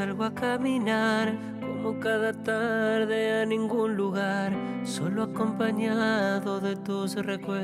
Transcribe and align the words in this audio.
Salgo 0.00 0.24
a 0.24 0.32
caminar, 0.32 1.34
como 1.60 2.00
cada 2.00 2.32
tarde 2.32 3.42
a 3.42 3.44
ningún 3.44 3.96
lugar, 3.96 4.50
solo 4.82 5.24
acompañado 5.24 6.58
de 6.58 6.74
tus 6.76 7.16
recuerdos. 7.16 7.54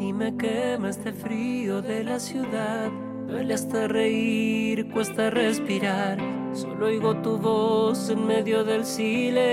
Y 0.00 0.12
me 0.12 0.36
quema 0.36 0.88
este 0.88 1.12
frío 1.12 1.80
de 1.80 2.02
la 2.02 2.18
ciudad, 2.18 2.90
duele 3.28 3.54
hasta 3.54 3.86
reír, 3.86 4.90
cuesta 4.90 5.30
respirar, 5.30 6.18
solo 6.54 6.86
oigo 6.86 7.14
tu 7.18 7.38
voz 7.38 8.10
en 8.10 8.26
medio 8.26 8.64
del 8.64 8.84
silencio. 8.84 9.46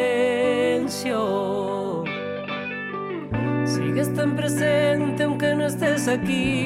Sigues 3.64 4.12
tan 4.16 4.36
presente 4.36 5.22
aunque 5.22 5.54
no 5.54 5.68
estés 5.68 6.08
aquí. 6.08 6.66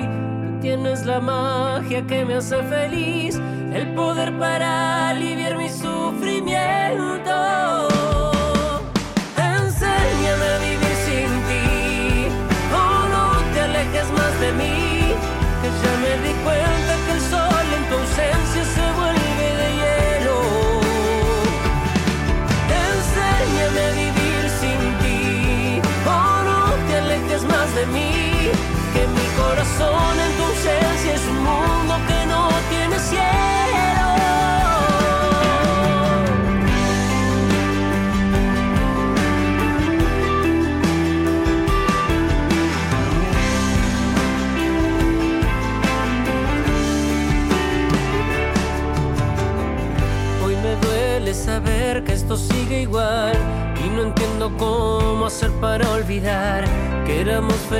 Tienes 0.65 1.05
la 1.05 1.19
magia 1.19 2.01
que 2.07 2.25
me 2.25 2.33
hace 2.37 2.57
feliz, 2.63 3.39
el 3.71 3.93
poder 3.93 4.35
para 4.39 5.09
aliviar 5.09 5.57
mi 5.57 5.69
sufrimiento. 5.69 7.64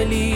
feliz. 0.06 0.35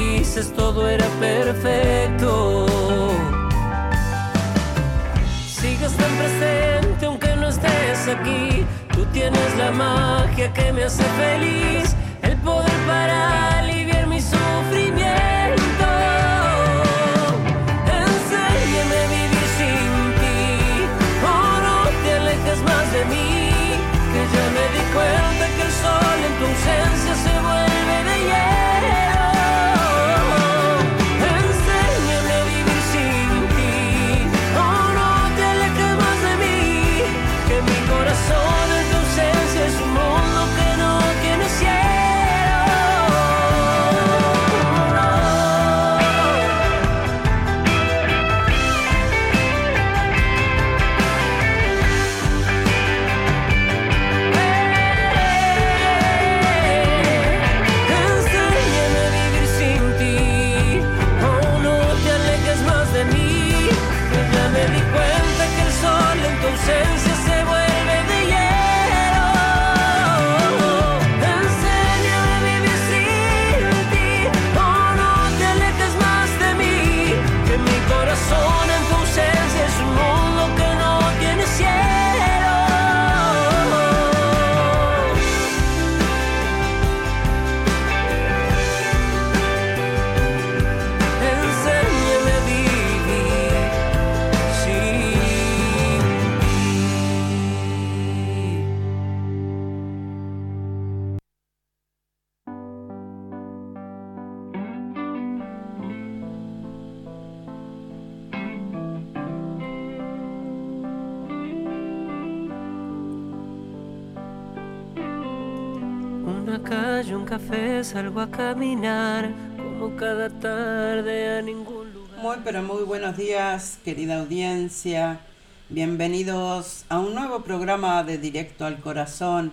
Salgo 117.90 118.22
a 118.22 118.30
caminar 118.30 119.32
como 119.58 119.96
cada 119.96 120.30
tarde 120.30 121.40
a 121.40 121.42
ningún 121.42 121.92
lugar. 121.92 122.20
Muy 122.22 122.38
pero 122.44 122.62
muy 122.62 122.84
buenos 122.84 123.18
días, 123.18 123.80
querida 123.84 124.20
audiencia. 124.20 125.22
Bienvenidos 125.70 126.86
a 126.88 127.00
un 127.00 127.16
nuevo 127.16 127.42
programa 127.42 128.04
de 128.04 128.20
Directo 128.20 128.68
al 128.68 128.80
Corazón 128.80 129.52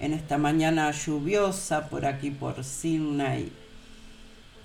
en 0.00 0.14
esta 0.14 0.36
mañana 0.36 0.90
lluviosa 0.90 1.88
por 1.88 2.06
aquí 2.06 2.32
por 2.32 2.64
Sydney. 2.64 3.52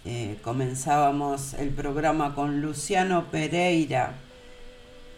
Eh, 0.03 0.39
comenzábamos 0.41 1.53
el 1.53 1.69
programa 1.69 2.33
con 2.33 2.59
Luciano 2.59 3.25
Pereira 3.25 4.15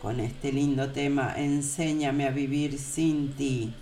con 0.01 0.19
este 0.19 0.51
lindo 0.51 0.91
tema, 0.91 1.33
Enséñame 1.37 2.27
a 2.27 2.31
vivir 2.31 2.77
sin 2.77 3.31
ti. 3.31 3.73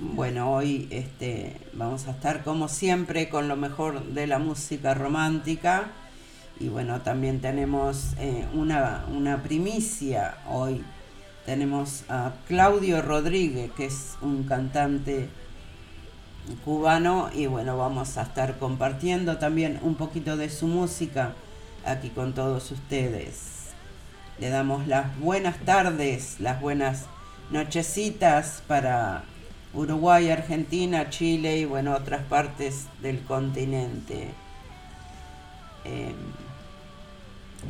Bueno, 0.00 0.52
hoy 0.52 0.88
este, 0.90 1.56
vamos 1.72 2.08
a 2.08 2.10
estar 2.10 2.42
como 2.42 2.66
siempre 2.66 3.28
con 3.28 3.46
lo 3.46 3.54
mejor 3.54 4.02
de 4.06 4.26
la 4.26 4.40
música 4.40 4.92
romántica 4.92 5.92
y 6.58 6.66
bueno, 6.66 7.00
también 7.02 7.40
tenemos 7.40 8.14
eh, 8.18 8.44
una, 8.54 9.04
una 9.12 9.44
primicia 9.44 10.38
hoy. 10.50 10.84
Tenemos 11.46 12.02
a 12.08 12.32
Claudio 12.48 13.02
Rodríguez, 13.02 13.70
que 13.76 13.86
es 13.86 14.16
un 14.20 14.42
cantante 14.42 15.28
cubano 16.64 17.30
y 17.32 17.46
bueno, 17.46 17.76
vamos 17.76 18.18
a 18.18 18.22
estar 18.22 18.58
compartiendo 18.58 19.38
también 19.38 19.78
un 19.80 19.94
poquito 19.94 20.36
de 20.36 20.50
su 20.50 20.66
música 20.66 21.34
aquí 21.84 22.08
con 22.08 22.34
todos 22.34 22.72
ustedes. 22.72 23.68
Le 24.40 24.48
damos 24.48 24.88
las 24.88 25.16
buenas 25.20 25.56
tardes, 25.58 26.40
las 26.40 26.60
buenas 26.60 27.04
nochecitas 27.52 28.60
para 28.66 29.22
Uruguay, 29.74 30.30
Argentina, 30.30 31.10
Chile 31.10 31.58
y 31.58 31.64
bueno, 31.64 31.94
otras 31.94 32.22
partes 32.24 32.86
del 33.02 33.22
continente. 33.24 34.28
Em, 35.84 36.14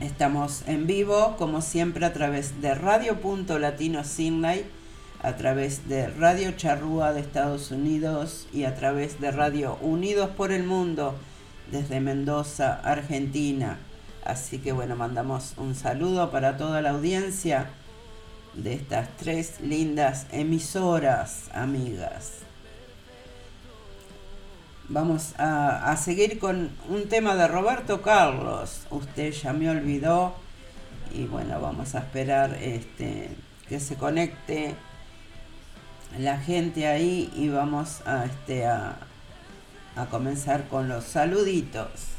estamos 0.01 0.63
en 0.67 0.87
vivo, 0.87 1.37
como 1.39 1.63
siempre, 1.63 2.05
a 2.05 2.13
través 2.13 2.61
de 2.61 2.75
Radio 2.75 3.21
Punto 3.21 3.59
Latino 3.59 4.05
Sydney, 4.05 4.67
a 5.23 5.37
través 5.37 5.89
de 5.89 6.09
Radio 6.09 6.53
Charrúa 6.53 7.13
de 7.15 7.21
Estados 7.21 7.71
Unidos 7.71 8.47
y 8.53 8.65
a 8.65 8.75
través 8.75 9.21
de 9.21 9.31
Radio 9.31 9.79
Unidos 9.81 10.29
por 10.37 10.53
el 10.53 10.65
Mundo 10.65 11.15
desde 11.71 12.01
Mendoza, 12.01 12.81
Argentina. 12.85 13.79
Así 14.25 14.59
que 14.59 14.73
bueno, 14.73 14.97
mandamos 14.97 15.55
un 15.57 15.75
saludo 15.75 16.31
para 16.31 16.57
toda 16.59 16.83
la 16.83 16.91
audiencia 16.91 17.71
de 18.57 18.75
estas 18.75 19.09
tres 19.17 19.61
lindas 19.61 20.27
emisoras, 20.31 21.45
amigas. 21.53 22.33
Vamos 24.89 25.35
a, 25.39 25.97
seguir 25.97 26.39
con 26.39 26.71
un 26.89 27.09
tema 27.09 27.35
de 27.35 27.49
Roberto 27.49 28.03
Carlos. 28.03 28.87
Usted 28.91 29.33
ya 29.33 29.53
me 29.53 29.71
olvidó. 29.71 30.35
Y 31.13 31.25
bueno, 31.25 31.61
vamos 31.61 31.95
a 31.95 32.01
esperar 32.01 32.55
este, 32.61 33.31
que 33.69 33.81
se 33.81 33.97
conecte 33.97 34.75
la 36.19 36.39
gente 36.39 36.87
ahí 36.87 37.33
y 37.37 37.49
vamos 37.49 38.03
a, 38.07 38.25
este, 38.25 38.67
a 38.67 38.99
comenzar 40.11 40.69
con 40.69 40.89
los 40.89 41.05
saluditos. 41.05 42.14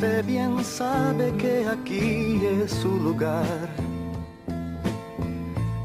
Usted 0.00 0.24
bien 0.24 0.64
sabe 0.64 1.30
que 1.36 1.66
aquí 1.66 2.40
es 2.42 2.70
su 2.70 2.88
lugar. 2.88 3.68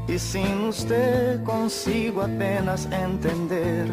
Y 0.08 0.18
sin 0.18 0.68
usted 0.68 1.42
consigo 1.44 2.22
apenas 2.22 2.88
entender 2.90 3.88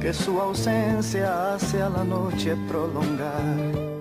que 0.00 0.14
su 0.14 0.40
ausencia 0.40 1.54
hace 1.54 1.82
a 1.82 1.90
la 1.90 2.02
noche 2.02 2.56
prolongar. 2.66 3.93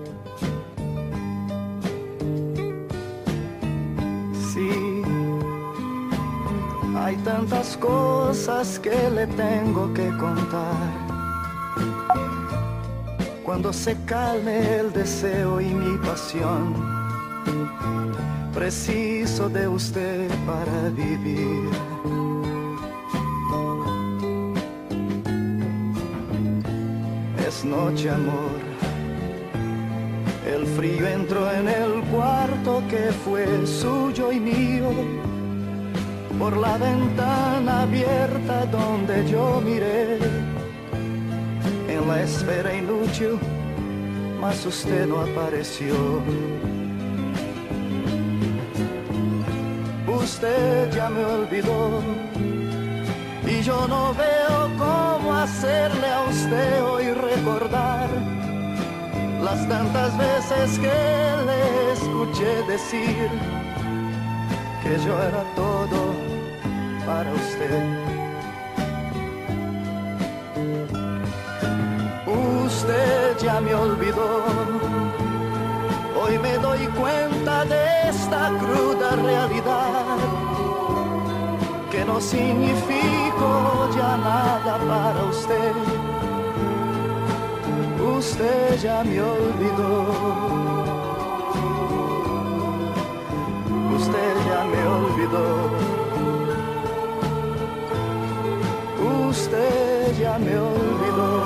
Hay 7.03 7.17
tantas 7.17 7.75
cosas 7.75 8.79
que 8.79 9.09
le 9.09 9.27
tengo 9.27 9.93
que 9.93 10.07
contar. 10.17 10.89
Cuando 13.43 13.73
se 13.73 13.97
calme 14.05 14.79
el 14.79 14.93
deseo 14.93 15.59
y 15.59 15.65
mi 15.65 15.97
pasión, 15.97 16.73
preciso 18.53 19.49
de 19.49 19.67
usted 19.67 20.29
para 20.45 20.89
vivir. 20.91 21.69
Es 27.45 27.65
noche, 27.65 28.11
amor. 28.11 28.61
El 30.47 30.65
frío 30.67 31.05
entró 31.05 31.51
en 31.51 31.67
el 31.67 32.01
cuarto 32.03 32.81
que 32.89 33.11
fue 33.25 33.67
suyo 33.67 34.31
y 34.31 34.39
mío 34.39 35.22
por 36.39 36.57
la 36.57 36.77
ventana 36.77 37.83
abierta 37.83 38.65
donde 38.65 39.29
yo 39.29 39.61
miré. 39.61 40.19
En 41.87 42.07
la 42.07 42.21
espera 42.23 42.73
inútil, 42.75 43.37
mas 44.41 44.65
usted 44.65 45.05
no 45.07 45.21
apareció. 45.21 45.95
Usted 50.07 50.91
ya 50.95 51.09
me 51.09 51.23
olvidó 51.25 52.01
y 53.45 53.61
yo 53.61 53.87
no 53.87 54.13
veo 54.13 54.69
cómo 54.77 55.33
hacerle 55.33 56.07
a 56.07 56.21
usted 56.29 56.83
hoy 56.83 57.11
recordar 57.11 58.09
las 59.43 59.67
tantas 59.67 60.17
veces 60.17 60.79
que 60.79 60.99
le 61.47 61.91
escuché 61.93 62.63
decir 62.67 63.29
que 64.81 64.97
yo 65.05 65.13
era 65.21 65.43
todo 65.55 66.12
usted. 67.21 67.83
Usted 72.65 73.37
ya 73.39 73.61
me 73.61 73.73
olvidó, 73.75 74.43
hoy 76.19 76.39
me 76.39 76.57
doy 76.57 76.87
cuenta 76.99 77.65
de 77.65 78.09
esta 78.09 78.49
cruda 78.59 79.15
realidad, 79.15 80.17
que 81.91 82.03
no 82.05 82.19
significo 82.19 83.89
ya 83.95 84.17
nada 84.17 84.77
para 84.89 85.23
usted. 85.25 85.73
Usted 88.17 88.79
ya 88.81 89.03
me 89.03 89.21
olvidó. 89.21 90.73
usted 93.95 94.35
ya 94.49 94.63
me 94.65 94.87
olvidó. 94.87 96.02
Usted 99.53 100.19
ya 100.19 100.37
me 100.39 100.57
olvidó. 100.57 101.42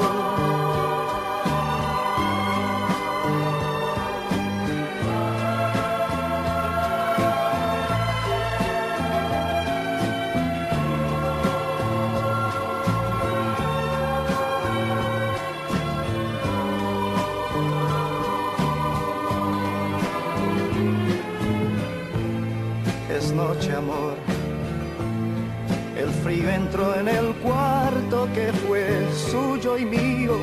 Mío, 29.85 30.37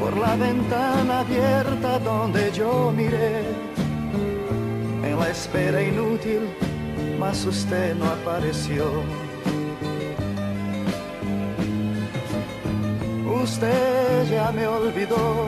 por 0.00 0.16
la 0.16 0.36
ventana 0.36 1.20
abierta 1.20 1.98
donde 1.98 2.52
yo 2.52 2.92
miré, 2.94 3.42
en 5.02 5.18
la 5.18 5.28
espera 5.30 5.82
inútil, 5.82 6.42
mas 7.18 7.44
usted 7.44 7.94
no 7.94 8.06
apareció. 8.06 8.84
Usted 13.42 14.30
ya 14.30 14.50
me 14.52 14.66
olvidó 14.66 15.46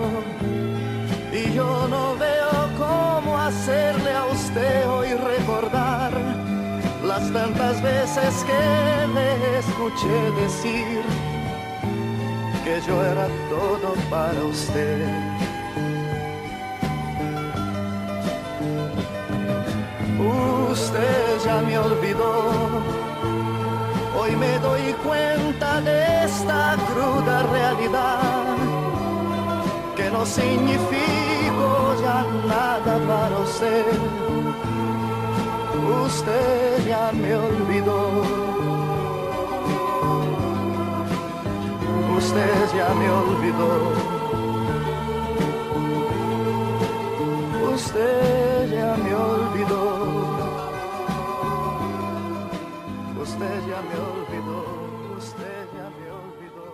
y 1.33 1.53
yo 1.53 1.89
no 1.89 2.17
veo 2.17 2.71
cómo 2.79 3.37
hacerle 3.37 4.13
a 4.13 4.25
usted 4.27 4.89
hoy 4.89 5.09
recordar 5.15 6.13
las 7.05 7.33
tantas 7.33 7.83
veces 7.83 8.45
que 8.45 9.07
me 9.15 9.59
escuché 9.59 10.31
decir 10.43 11.28
que 12.69 12.81
yo 12.87 13.03
era 13.03 13.27
todo 13.49 13.89
para 14.11 14.41
usted. 14.45 15.07
Usted 20.71 21.45
ya 21.47 21.63
me 21.63 21.79
olvidó, 21.79 22.33
hoy 24.19 24.37
me 24.37 24.59
doy 24.59 24.93
cuenta 25.07 25.81
de 25.81 26.25
esta 26.25 26.77
cruda 26.89 27.43
realidad 27.45 28.49
no 30.11 30.25
significo 30.25 31.95
ya 32.03 32.25
nada 32.47 32.99
para 33.07 33.39
usted. 33.39 33.85
Usted 36.05 36.87
ya 36.87 37.13
me 37.13 37.35
olvidó. 37.37 38.58
Usted 42.29 42.77
ya 42.77 42.89
me 42.93 43.09
olvidó. 43.09 43.73
Usted 47.73 48.71
ya 48.71 48.97
me 49.03 49.15
olvidó. 49.15 49.83
Usted 53.23 53.61
ya 53.67 53.81
me 53.89 53.95
olvidó. 54.11 54.59
Usted 55.17 55.65
ya 55.75 55.87
me 55.97 56.07
olvidó. 56.21 56.67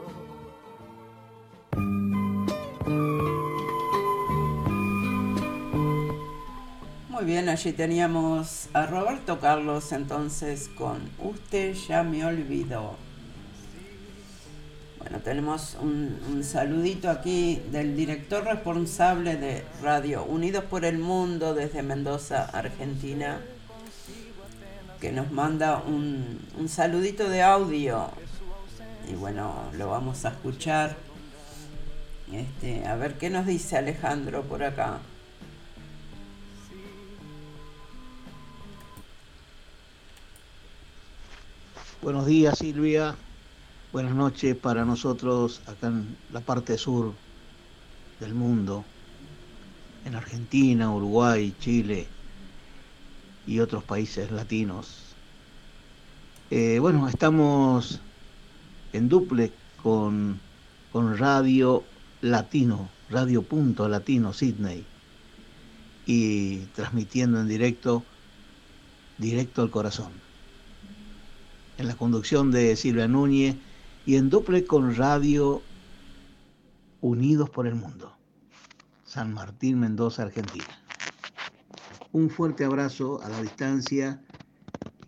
Muy 7.10 7.24
bien, 7.24 7.48
allí 7.48 7.72
teníamos 7.72 8.68
a 8.72 8.86
Roberto 8.86 9.38
Carlos 9.38 9.92
entonces 9.92 10.68
con 10.76 10.98
Usted 11.20 11.74
ya 11.74 12.02
me 12.02 12.26
olvidó. 12.26 12.96
Bueno, 15.04 15.20
tenemos 15.20 15.76
un, 15.82 16.42
saludito 16.42 17.10
aquí 17.10 17.60
del 17.70 17.94
director 17.94 18.42
responsable 18.42 19.36
de 19.36 19.62
Radio 19.82 20.24
Unidos 20.24 20.64
por 20.64 20.86
el 20.86 20.96
Mundo 20.96 21.52
desde 21.52 21.82
Mendoza, 21.82 22.46
Argentina, 22.46 23.38
que 25.02 25.12
nos 25.12 25.30
manda 25.30 25.82
un, 25.86 26.40
un 26.58 26.70
saludito 26.70 27.28
de 27.28 27.42
audio. 27.42 28.08
Y 29.06 29.14
bueno, 29.14 29.54
lo 29.76 29.90
vamos 29.90 30.24
a 30.24 30.30
escuchar. 30.30 30.96
Este, 32.32 32.86
a 32.86 32.96
ver 32.96 33.18
qué 33.18 33.28
nos 33.28 33.44
dice 33.44 33.76
Alejandro 33.76 34.42
por 34.44 34.62
acá. 34.64 35.00
Buenos 42.00 42.24
días, 42.24 42.56
Silvia. 42.56 43.14
Buenas 43.94 44.16
noches 44.16 44.56
para 44.56 44.84
nosotros 44.84 45.60
acá 45.68 45.86
en 45.86 46.16
la 46.32 46.40
parte 46.40 46.76
sur 46.78 47.14
del 48.18 48.34
mundo, 48.34 48.84
en 50.04 50.16
Argentina, 50.16 50.92
Uruguay, 50.92 51.54
Chile 51.60 52.08
y 53.46 53.60
otros 53.60 53.84
países 53.84 54.32
latinos. 54.32 55.14
Eh, 56.50 56.80
bueno, 56.80 57.06
estamos 57.06 58.00
en 58.92 59.08
duple 59.08 59.52
con, 59.80 60.40
con 60.90 61.16
Radio 61.16 61.84
Latino, 62.20 62.88
Radio 63.10 63.42
Punto 63.42 63.88
Latino 63.88 64.32
Sydney, 64.32 64.84
y 66.04 66.56
transmitiendo 66.74 67.40
en 67.40 67.46
directo, 67.46 68.02
directo 69.18 69.62
al 69.62 69.70
corazón. 69.70 70.10
En 71.78 71.86
la 71.86 71.94
conducción 71.94 72.50
de 72.50 72.74
Silvia 72.74 73.06
Núñez 73.06 73.54
y 74.06 74.16
en 74.16 74.30
duple 74.30 74.64
con 74.66 74.94
Radio 74.96 75.62
Unidos 77.00 77.50
por 77.50 77.66
el 77.66 77.74
Mundo, 77.74 78.16
San 79.04 79.32
Martín, 79.32 79.80
Mendoza, 79.80 80.22
Argentina. 80.22 80.80
Un 82.12 82.30
fuerte 82.30 82.64
abrazo 82.64 83.20
a 83.22 83.28
la 83.28 83.42
distancia, 83.42 84.22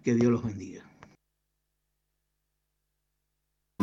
que 0.03 0.15
Dios 0.15 0.31
los 0.31 0.45
bendiga. 0.45 0.83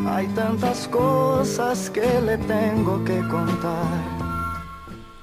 Hay 0.06 0.26
tantas 0.28 0.86
cosas 0.88 1.90
que 1.90 2.20
le 2.20 2.38
tengo 2.38 3.04
que 3.04 3.18
contar. 3.28 4.24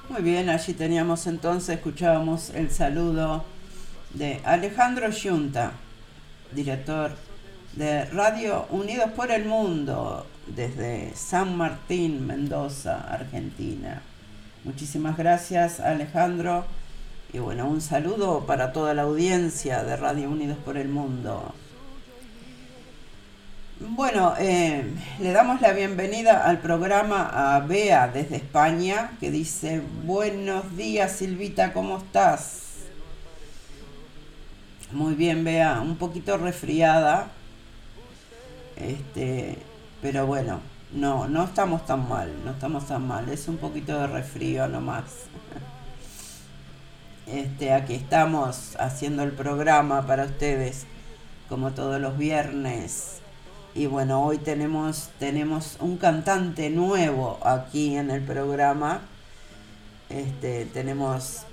Muy 0.08 0.22
bien, 0.22 0.48
allí 0.50 0.74
teníamos 0.74 1.26
entonces, 1.26 1.76
escuchábamos 1.76 2.50
el 2.50 2.70
saludo 2.70 3.44
de 4.12 4.40
Alejandro 4.44 5.08
Yunta, 5.10 5.72
director 6.54 7.12
de 7.74 8.04
Radio 8.06 8.66
Unidos 8.70 9.10
por 9.16 9.30
el 9.30 9.46
Mundo 9.46 10.26
desde 10.46 11.14
San 11.14 11.56
Martín, 11.56 12.26
Mendoza, 12.26 13.06
Argentina. 13.10 14.02
Muchísimas 14.64 15.16
gracias 15.16 15.80
Alejandro 15.80 16.64
y 17.32 17.38
bueno, 17.38 17.66
un 17.66 17.80
saludo 17.80 18.44
para 18.46 18.72
toda 18.72 18.92
la 18.92 19.02
audiencia 19.02 19.84
de 19.84 19.96
Radio 19.96 20.30
Unidos 20.30 20.58
por 20.64 20.76
el 20.76 20.88
Mundo. 20.88 21.54
Bueno, 23.80 24.34
eh, 24.38 24.84
le 25.18 25.32
damos 25.32 25.60
la 25.60 25.72
bienvenida 25.72 26.46
al 26.46 26.58
programa 26.58 27.56
a 27.56 27.60
Bea 27.60 28.06
desde 28.06 28.36
España, 28.36 29.12
que 29.18 29.30
dice, 29.30 29.80
buenos 30.04 30.76
días 30.76 31.12
Silvita, 31.12 31.72
¿cómo 31.72 31.98
estás? 31.98 32.60
Muy 34.92 35.14
bien, 35.14 35.42
Bea, 35.42 35.80
un 35.80 35.96
poquito 35.96 36.36
resfriada, 36.36 37.28
este, 38.76 39.58
pero 40.00 40.26
bueno, 40.26 40.60
no, 40.92 41.28
no 41.28 41.44
estamos 41.44 41.86
tan 41.86 42.08
mal, 42.08 42.32
no 42.44 42.50
estamos 42.50 42.86
tan 42.86 43.06
mal, 43.06 43.28
es 43.28 43.48
un 43.48 43.56
poquito 43.56 43.98
de 43.98 44.06
resfrío 44.06 44.68
nomás. 44.68 45.04
Este, 47.24 47.72
aquí 47.72 47.94
estamos 47.94 48.74
haciendo 48.80 49.22
el 49.22 49.30
programa 49.30 50.06
para 50.08 50.24
ustedes, 50.24 50.86
como 51.48 51.70
todos 51.70 52.00
los 52.00 52.18
viernes. 52.18 53.20
Y 53.74 53.86
bueno, 53.86 54.22
hoy 54.24 54.38
tenemos, 54.38 55.08
tenemos 55.20 55.76
un 55.80 55.98
cantante 55.98 56.68
nuevo 56.68 57.38
aquí 57.44 57.96
en 57.96 58.10
el 58.10 58.22
programa. 58.22 59.02
Este, 60.10 60.66
tenemos 60.66 61.44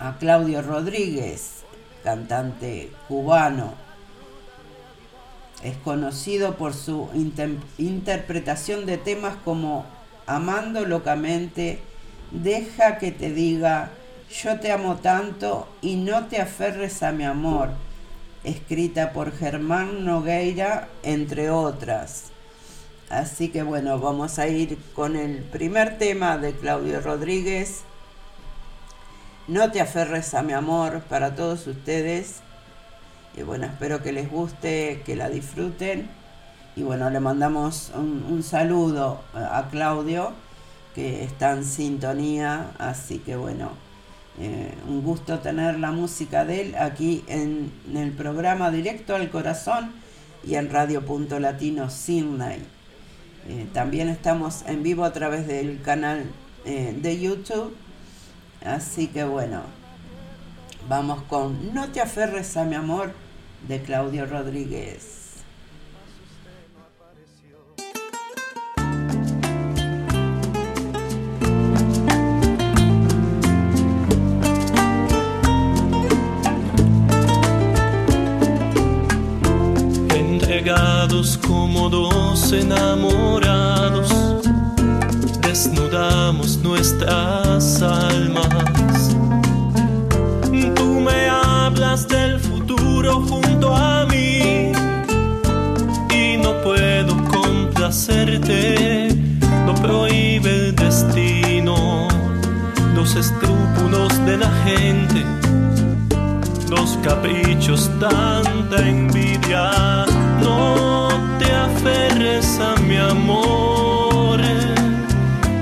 a 0.00 0.16
Claudio 0.18 0.62
Rodríguez, 0.62 1.62
cantante 2.02 2.90
cubano. 3.06 3.74
Es 5.62 5.76
conocido 5.78 6.56
por 6.56 6.74
su 6.74 7.08
inter 7.14 7.56
interpretación 7.78 8.86
de 8.86 8.98
temas 8.98 9.36
como 9.44 9.84
Amando 10.26 10.86
locamente, 10.86 11.80
Deja 12.30 12.98
que 12.98 13.10
te 13.10 13.32
diga, 13.32 13.90
Yo 14.42 14.60
te 14.60 14.70
amo 14.72 14.96
tanto 14.96 15.68
y 15.82 15.96
no 15.96 16.26
te 16.26 16.40
aferres 16.40 17.02
a 17.02 17.12
mi 17.12 17.24
amor 17.24 17.70
escrita 18.44 19.12
por 19.12 19.32
Germán 19.36 20.04
Nogueira, 20.04 20.88
entre 21.02 21.50
otras. 21.50 22.26
Así 23.08 23.48
que 23.48 23.62
bueno, 23.62 23.98
vamos 23.98 24.38
a 24.38 24.48
ir 24.48 24.78
con 24.94 25.16
el 25.16 25.42
primer 25.42 25.98
tema 25.98 26.38
de 26.38 26.52
Claudio 26.52 27.00
Rodríguez. 27.00 27.82
No 29.48 29.72
te 29.72 29.80
aferres 29.80 30.32
a 30.34 30.42
mi 30.42 30.52
amor 30.52 31.02
para 31.08 31.34
todos 31.34 31.66
ustedes. 31.66 32.36
Y 33.36 33.42
bueno, 33.42 33.66
espero 33.66 34.02
que 34.02 34.12
les 34.12 34.30
guste, 34.30 35.02
que 35.04 35.16
la 35.16 35.28
disfruten. 35.28 36.08
Y 36.76 36.82
bueno, 36.82 37.10
le 37.10 37.20
mandamos 37.20 37.92
un, 37.94 38.42
saludo 38.42 39.22
a 39.34 39.68
Claudio, 39.70 40.32
que 40.94 41.24
está 41.24 41.52
en 41.52 41.64
sintonía. 41.64 42.70
Así 42.78 43.18
que 43.18 43.36
bueno, 43.36 43.70
eh, 44.38 44.74
un 44.88 45.02
gusto 45.02 45.38
tener 45.40 45.78
la 45.78 45.90
música 45.90 46.44
de 46.44 46.62
él 46.62 46.74
aquí 46.76 47.24
en, 47.26 47.72
en, 47.88 47.96
el 47.96 48.12
programa 48.12 48.70
Directo 48.70 49.14
al 49.14 49.30
Corazón 49.30 49.92
y 50.44 50.54
en 50.54 50.70
Radio 50.70 51.04
Punto 51.04 51.38
Latino 51.38 51.90
Sydney. 51.90 52.62
Eh, 53.48 53.66
también 53.72 54.08
estamos 54.08 54.62
en 54.66 54.82
vivo 54.82 55.04
a 55.04 55.12
través 55.12 55.46
del 55.46 55.80
canal 55.82 56.24
eh, 56.64 56.96
de 57.00 57.20
YouTube. 57.20 57.74
Así 58.64 59.08
que 59.08 59.24
bueno, 59.24 59.62
vamos 60.90 61.22
con 61.28 61.72
No 61.72 61.86
te 61.92 62.00
aferres 62.00 62.56
a 62.56 62.64
mi 62.64 62.74
amor 62.74 63.12
de 63.68 63.80
Claudio 63.80 64.26
Rodríguez. 64.26 65.36
Entregados 80.12 81.38
como 81.38 81.88
dos 81.88 82.52
enamorados, 82.52 84.10
desnudamos 85.40 86.58
nuestras 86.58 87.80
almas. 87.80 88.49
Junto 93.60 93.76
a 93.76 94.06
mí 94.06 94.72
y 96.14 96.36
no 96.38 96.52
puedo 96.62 97.16
complacerte, 97.28 99.08
no 99.66 99.74
prohíbe 99.74 100.50
el 100.50 100.74
destino, 100.74 102.08
los 102.94 103.16
escrúpulos 103.16 104.24
de 104.24 104.36
la 104.38 104.50
gente 104.64 105.24
los 106.70 106.96
caprichos, 107.02 107.90
tanta 107.98 108.88
envidia. 108.88 110.04
No 110.40 111.08
te 111.40 111.52
aferres 111.52 112.60
a 112.60 112.80
mi 112.82 112.96
amor, 112.96 114.40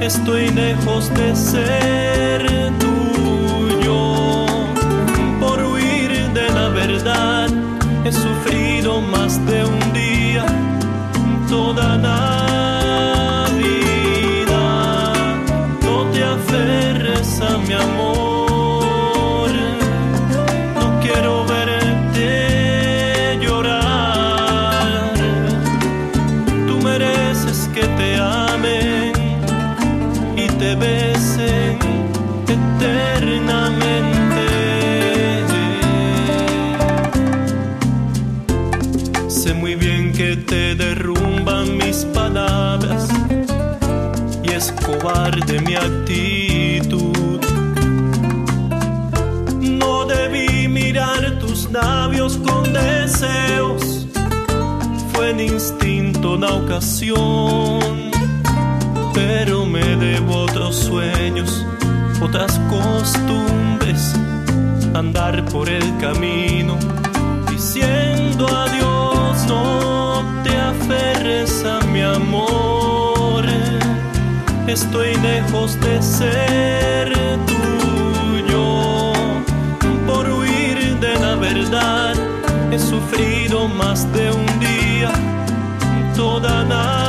estoy 0.02 0.50
lejos 0.50 1.10
de 1.14 1.34
ser 1.34 2.46
tuyo. 2.78 4.46
Por 5.40 5.62
huir 5.62 6.30
de 6.34 6.48
la 6.50 6.68
verdad 6.68 7.37
de 9.46 9.64
un 9.64 9.92
día, 9.92 10.44
toda 11.48 11.96
la 11.96 13.46
vida. 13.56 15.12
No 15.82 16.04
te 16.12 16.24
aferres 16.24 17.40
a 17.40 17.58
mi 17.58 17.74
amor. 17.74 18.27
De 45.46 45.60
mi 45.60 45.74
actitud. 45.74 47.40
No 49.60 50.04
debí 50.06 50.68
mirar 50.68 51.38
tus 51.38 51.70
labios 51.70 52.38
con 52.38 52.72
deseos, 52.72 54.06
fue 55.12 55.30
el 55.30 55.40
instinto 55.40 56.34
una 56.34 56.54
ocasión, 56.54 58.10
pero 59.14 59.66
me 59.66 59.96
debo 59.96 60.42
otros 60.42 60.76
sueños, 60.76 61.64
otras 62.20 62.58
costumbres, 62.70 64.14
andar 64.94 65.44
por 65.46 65.68
el 65.68 65.96
camino 65.98 66.76
diciendo 67.50 68.46
adiós, 68.46 68.78
te 68.78 68.87
aferres 70.88 71.64
mi 71.92 72.00
amor 72.00 73.44
estoy 74.66 75.14
lejos 75.16 75.78
de 75.80 76.02
ser 76.02 77.12
tuyo. 77.46 79.12
Por 80.06 80.28
huir 80.30 80.98
de 80.98 81.14
la 81.20 81.34
verdad 81.36 82.14
he 82.70 82.78
sufrido 82.78 83.68
más 83.68 84.10
de 84.12 84.30
un 84.30 84.46
día, 84.60 85.12
toda 86.16 86.64
la 86.64 87.07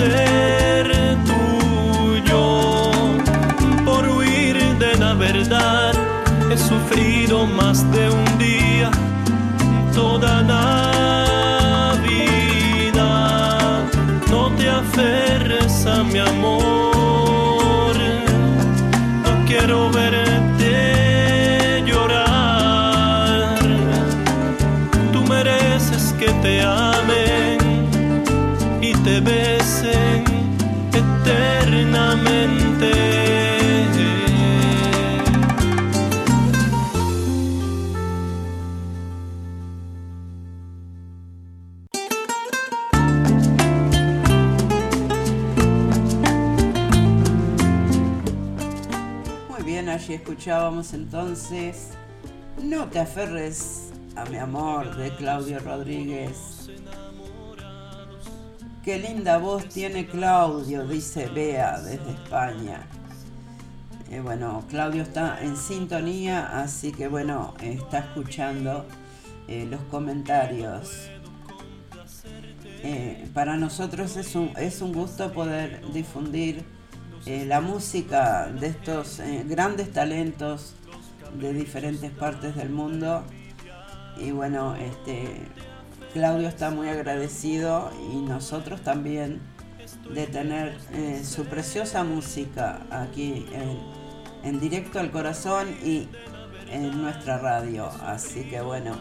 ser 0.00 1.16
tuyo. 1.30 2.44
Por 3.84 4.02
huir 4.08 4.56
de 4.78 4.92
la 4.96 5.12
verdad 5.14 5.92
he 6.52 6.56
sufrido 6.56 7.46
más 7.46 7.78
de 7.94 8.04
un 8.20 8.28
día, 8.38 8.90
toda 9.94 10.32
la 10.52 11.96
vida. 12.08 13.08
No 14.30 14.42
te 14.58 14.66
aferres 14.82 15.74
a 15.86 16.02
mi 16.04 16.18
amor, 16.18 16.79
escuchábamos 50.40 50.94
entonces 50.94 51.90
No 52.62 52.86
te 52.86 52.98
aferres 52.98 53.90
a 54.16 54.24
mi 54.24 54.38
amor 54.38 54.96
de 54.96 55.14
Claudio 55.16 55.58
Rodríguez 55.58 56.70
Qué 58.82 58.98
linda 58.98 59.36
voz 59.36 59.68
tiene 59.68 60.06
Claudio, 60.06 60.86
dice 60.86 61.26
Bea 61.26 61.78
desde 61.82 62.12
España. 62.12 62.86
Eh, 64.10 64.20
bueno, 64.20 64.64
Claudio 64.70 65.02
está 65.02 65.38
en 65.42 65.58
sintonía, 65.58 66.62
así 66.62 66.90
que 66.90 67.06
bueno, 67.06 67.52
está 67.60 67.98
escuchando 67.98 68.86
eh, 69.46 69.66
los 69.70 69.82
comentarios. 69.90 71.10
Eh, 72.82 73.28
para 73.34 73.58
nosotros 73.58 74.16
es 74.16 74.34
un, 74.34 74.50
es 74.56 74.80
un 74.80 74.94
gusto 74.94 75.30
poder 75.34 75.82
difundir 75.92 76.64
la 77.26 77.60
música 77.60 78.46
de 78.48 78.68
estos 78.68 79.20
grandes 79.46 79.92
talentos 79.92 80.74
de 81.38 81.52
diferentes 81.52 82.10
partes 82.10 82.56
del 82.56 82.70
mundo. 82.70 83.24
Y 84.16 84.30
bueno, 84.32 84.74
este, 84.76 85.46
Claudio 86.12 86.48
está 86.48 86.70
muy 86.70 86.88
agradecido 86.88 87.90
y 88.12 88.16
nosotros 88.16 88.82
también 88.82 89.40
de 90.12 90.26
tener 90.26 90.76
eh, 90.92 91.22
su 91.24 91.44
preciosa 91.44 92.04
música 92.04 92.80
aquí 92.90 93.46
en, 94.42 94.60
directo 94.60 94.98
al 94.98 95.10
corazón 95.10 95.68
y 95.84 96.08
en 96.70 97.00
nuestra 97.00 97.38
radio. 97.38 97.88
Así 98.02 98.44
que 98.44 98.60
bueno, 98.60 98.96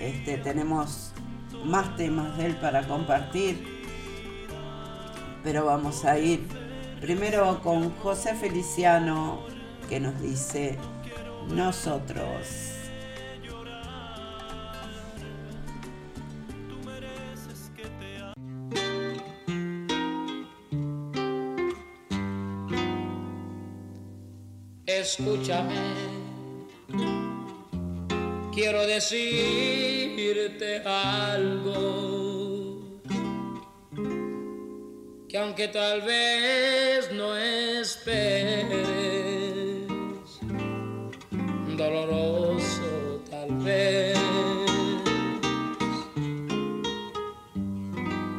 este, 0.00 0.38
tenemos 0.38 1.12
más 1.64 1.96
temas 1.96 2.36
de 2.36 2.46
él 2.46 2.56
para 2.56 2.86
compartir, 2.86 3.64
pero 5.42 5.66
vamos 5.66 6.04
a 6.04 6.18
ir 6.18 6.46
primero 7.04 7.60
con 7.62 7.90
José 7.96 8.34
Feliciano 8.34 9.40
que 9.90 10.00
nos 10.00 10.18
dice 10.22 10.78
nosotros. 11.48 12.74
escúchame. 24.86 25.74
Quiero 28.54 28.86
decirte 28.86 30.82
algo 30.86 32.13
que 35.34 35.38
aunque 35.40 35.66
tal 35.66 36.00
vez 36.02 37.10
no 37.10 37.36
esperes, 37.36 38.78
doloroso 41.76 43.20
tal 43.28 43.50
vez. 43.56 44.16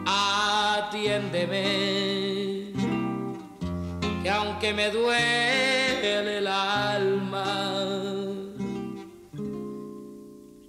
Atiéndeme, 0.06 1.64
que 4.24 4.30
aunque 4.30 4.74
me 4.74 4.90
duele 4.90 6.38
el 6.38 6.48
alma, 6.48 7.84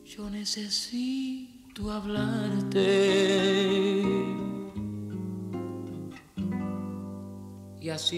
yo 0.05 0.29
necesito 0.29 1.93
hablarte. 1.93 3.66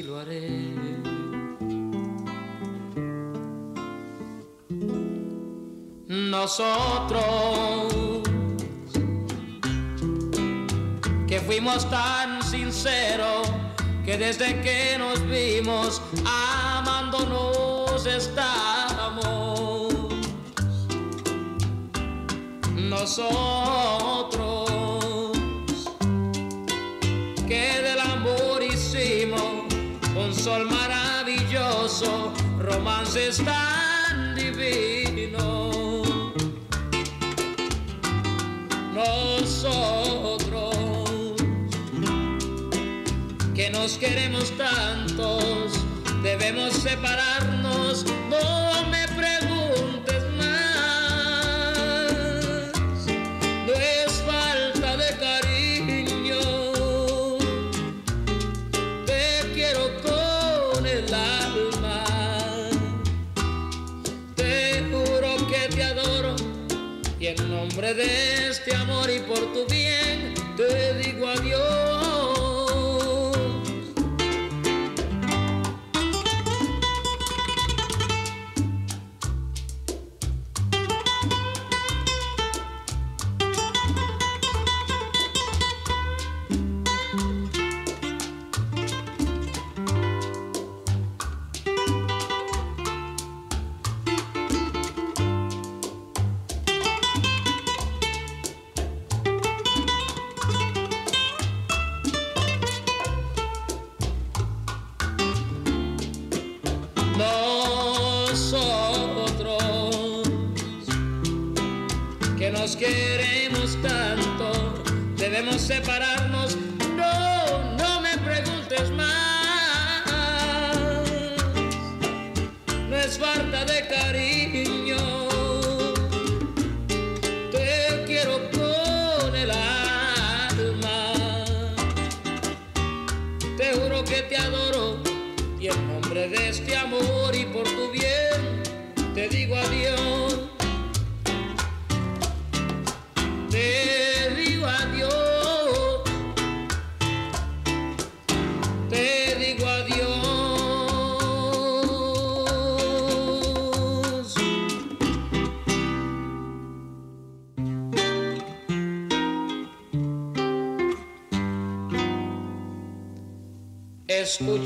Lo 0.03 0.19
haré. 0.19 0.75
Nosotros 6.09 7.23
que 11.29 11.41
fuimos 11.41 11.89
tan 11.91 12.43
sinceros 12.43 13.49
que 14.05 14.19
desde 14.19 14.61
que 14.63 14.99
nos 14.99 15.25
vimos 15.29 16.03
amándonos 16.27 18.05
estamos. 18.05 19.95
Nosotros 22.75 24.28
Nosotros. 39.61 40.77
Que 43.57 43.71
nos 43.71 43.99
queremos 43.99 44.53
tantos, 44.57 45.73
debemos 46.23 46.75
separarnos, 46.75 48.05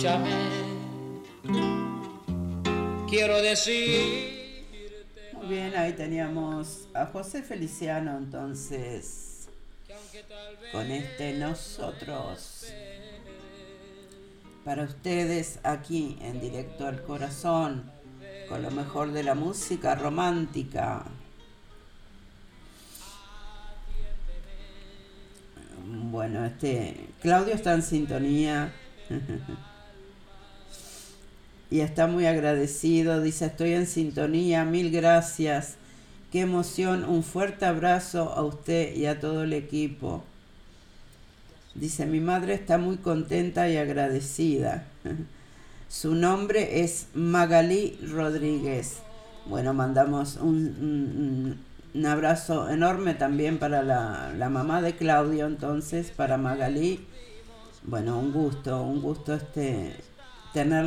Escúchame. 0.02 0.30
Quiero 3.08 3.40
decir 3.40 4.66
Muy 5.34 5.46
bien, 5.46 5.76
ahí 5.76 5.92
teníamos 5.92 6.88
a 6.92 7.06
José 7.06 7.44
Feliciano 7.44 8.18
entonces 8.18 9.48
con 10.72 10.90
este 10.90 11.34
nosotros 11.34 12.66
para 14.64 14.82
ustedes 14.82 15.60
aquí 15.62 16.18
en 16.20 16.40
directo 16.40 16.88
al 16.88 17.04
corazón 17.04 17.88
con 18.48 18.60
lo 18.60 18.72
mejor 18.72 19.12
de 19.12 19.22
la 19.22 19.36
música 19.36 19.94
romántica. 19.94 21.04
Bueno, 25.86 26.44
este 26.44 27.06
Claudio 27.20 27.54
está 27.54 27.74
en 27.74 27.82
sintonía. 27.82 28.72
y 31.72 31.80
está 31.80 32.06
muy 32.06 32.26
agradecido. 32.26 33.20
Dice, 33.22 33.46
estoy 33.46 33.72
en 33.72 33.86
sintonía, 33.86 34.64
mil 34.64 34.90
gracias. 34.90 35.76
Qué 36.30 36.40
emoción, 36.40 37.04
un 37.04 37.22
fuerte 37.22 37.64
abrazo 37.64 38.30
a 38.32 38.42
usted 38.44 38.94
y 38.94 39.06
a 39.06 39.18
todo 39.20 39.42
el 39.44 39.52
equipo. 39.54 40.22
Dice, 41.74 42.04
mi 42.06 42.20
madre 42.20 42.54
está 42.54 42.76
muy 42.78 42.98
contenta 42.98 43.68
y 43.68 43.76
agradecida. 43.78 44.84
Su 45.88 46.14
nombre 46.14 46.82
es 46.82 47.06
Magalí 47.14 47.98
Rodríguez. 48.10 48.98
Bueno, 49.46 49.74
mandamos 49.74 50.36
un, 50.36 51.58
un- 51.94 52.06
abrazo 52.06 52.70
enorme 52.70 53.14
también 53.14 53.58
para 53.58 53.82
la, 53.82 54.32
la 54.36 54.48
mamá 54.48 54.80
de 54.82 54.94
Claudio, 54.96 55.46
entonces, 55.46 56.10
para 56.10 56.36
Magalí. 56.38 57.06
Bueno, 57.84 58.18
un 58.18 58.32
gusto, 58.32 58.82
un 58.82 59.00
gusto 59.02 59.34
este 59.34 59.94
tener 60.54 60.84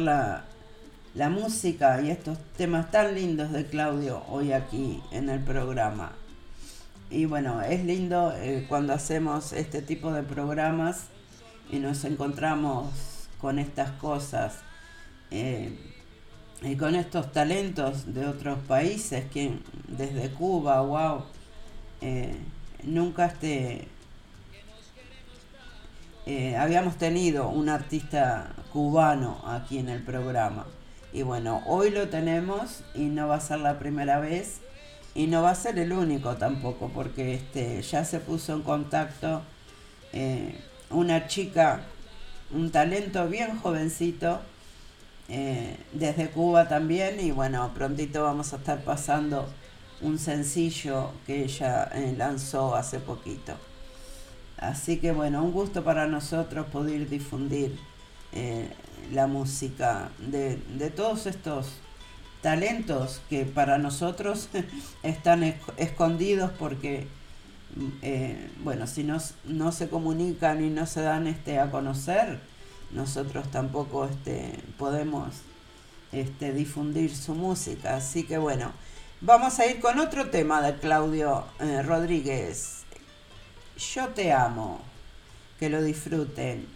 la, 1.15 1.30
música 1.30 2.01
y 2.01 2.10
estos 2.10 2.38
temas 2.58 2.91
tan 2.91 3.15
lindos 3.15 3.51
de 3.51 3.65
Claudio 3.65 4.23
hoy 4.30 4.51
aquí 4.51 5.01
en 5.12 5.30
el 5.30 5.39
programa. 5.39 6.12
Y 7.10 7.25
bueno, 7.25 7.62
es 7.62 7.86
lindo 7.86 8.34
eh, 8.36 8.65
cuando 8.67 8.93
hacemos 8.93 9.54
este 9.54 9.82
tipo 9.82 10.12
de 10.12 10.23
programas 10.23 11.06
y 11.71 11.80
nos 11.80 12.04
encontramos 12.04 12.89
con 13.39 13.60
estas 13.60 13.91
cosas 13.91 14.60
eh, 15.32 15.78
y 16.62 16.75
con 16.75 16.95
estos 16.95 17.32
talentos 17.32 18.13
de 18.13 18.25
otros 18.28 18.60
países 18.67 19.25
que 19.32 19.58
desde 19.88 20.32
Cuba, 20.32 20.82
wow, 20.82 21.23
eh, 22.01 22.36
nunca 22.84 23.28
este, 23.28 23.88
habíamos 26.58 26.97
tenido 26.97 27.49
un 27.49 27.69
artista 27.69 28.54
cubano 28.73 29.41
aquí 29.45 29.78
en 29.78 29.89
el 29.89 30.04
programa. 30.04 30.65
Y 31.15 31.23
bueno, 31.23 31.63
hoy 31.65 31.91
lo 31.91 32.10
tenemos 32.10 32.84
y 32.93 33.06
no 33.06 33.30
va 33.30 33.36
a 33.36 33.39
ser 33.39 33.60
la 33.60 33.80
primera 33.80 34.19
vez 34.19 34.60
y 35.13 35.28
no 35.28 35.43
va 35.43 35.51
a 35.51 35.56
ser 35.56 35.80
el 35.80 35.93
único 35.93 36.36
tampoco, 36.36 36.91
porque 36.93 37.36
este, 37.36 37.82
ya 37.84 38.04
se 38.04 38.19
puso 38.19 38.51
en 38.54 38.63
contacto 38.63 39.41
eh, 40.12 40.60
una 40.89 41.25
chica, 41.28 41.84
un 42.51 42.69
talento 42.69 43.30
bien 43.30 43.58
jovencito, 43.58 44.41
eh, 45.30 45.78
desde 45.93 46.32
Cuba 46.32 46.67
también, 46.67 47.21
y 47.21 47.32
bueno, 47.32 47.71
prontito 47.73 48.23
vamos 48.23 48.51
a 48.51 48.58
estar 48.58 48.84
pasando 48.84 49.47
un 50.01 50.19
sencillo 50.19 51.12
que 51.25 51.45
ella 51.45 51.86
eh, 51.93 52.13
lanzó 52.17 52.75
hace 52.75 52.99
poquito. 52.99 53.54
Así 54.58 54.97
que 54.97 55.13
bueno, 55.13 55.45
un 55.45 55.54
gusto 55.54 55.82
para 55.82 56.08
nosotros 56.08 56.65
poder 56.67 57.08
difundir 57.08 57.80
eh, 58.35 58.69
la 59.13 59.27
música 59.27 60.09
de, 60.19 60.57
de, 60.77 60.89
todos 60.89 61.25
estos 61.25 61.67
talentos 62.41 63.21
que 63.29 63.45
para 63.45 63.77
nosotros 63.77 64.49
están 65.03 65.55
escondidos 65.77 66.51
porque, 66.59 67.07
eh, 68.01 68.49
bueno, 68.63 68.87
si 68.87 69.03
no, 69.03 69.17
no, 69.45 69.71
se 69.71 69.89
comunican 69.89 70.63
y 70.63 70.69
no 70.69 70.85
se 70.85 71.01
dan 71.01 71.27
este, 71.27 71.59
a 71.59 71.71
conocer, 71.71 72.39
nosotros 72.91 73.49
tampoco 73.51 74.05
este, 74.05 74.59
podemos 74.77 75.33
este, 76.11 76.53
difundir 76.53 77.15
su 77.15 77.35
música. 77.35 77.95
Así 77.95 78.23
que 78.23 78.37
bueno, 78.37 78.71
vamos 79.21 79.59
a 79.59 79.65
ir 79.65 79.79
con 79.79 79.99
otro 79.99 80.29
tema 80.29 80.61
de 80.61 80.75
Claudio 80.77 81.45
eh, 81.59 81.81
Rodríguez. 81.83 82.83
Yo 83.93 84.09
te 84.09 84.33
amo. 84.33 84.81
Que 85.59 85.69
lo 85.69 85.81
disfruten. 85.81 86.74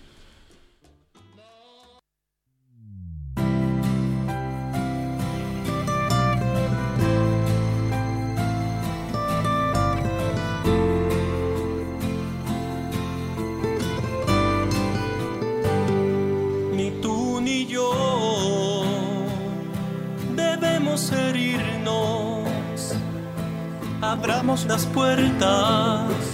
Abramos 24.01 24.65
las 24.65 24.85
puertas 24.87 26.29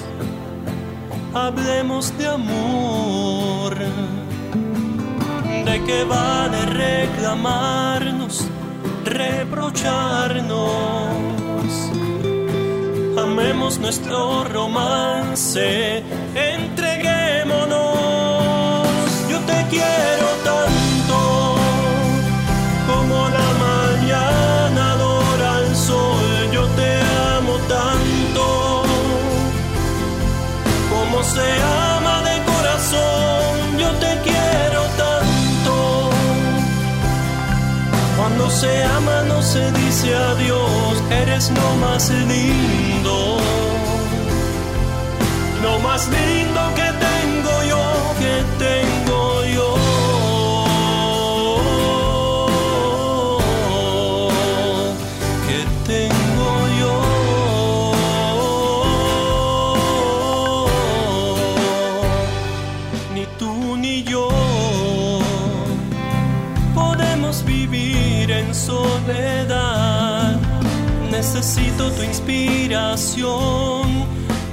hablemos 1.35 2.17
de 2.17 2.27
amor. 2.27 3.75
¿De 5.65 5.83
qué 5.83 6.05
vale 6.05 6.65
reclamarnos, 6.65 8.47
reprocharnos? 9.03 10.53
Amemos 13.17 13.79
nuestro 13.79 14.45
romance, 14.45 16.01
entreguémonos. 16.35 18.87
Yo 19.29 19.39
te 19.39 19.65
quiero 19.69 20.24
se 31.35 31.49
ama 31.97 32.15
de 32.27 32.35
corazón. 32.51 33.77
Yo 33.81 33.89
te 34.03 34.11
quiero 34.25 34.81
tanto. 35.03 35.75
Cuando 38.17 38.49
se 38.49 38.83
ama 38.97 39.17
no 39.31 39.41
se 39.41 39.63
dice 39.71 40.15
adiós, 40.15 40.93
eres 41.21 41.51
lo 41.59 41.69
más 41.85 42.09
lindo. 42.09 43.17
Lo 45.61 45.79
más 45.79 46.07
lindo 46.07 46.44
Necesito 71.35 71.91
tu 71.91 72.01
inspiración, 72.01 73.27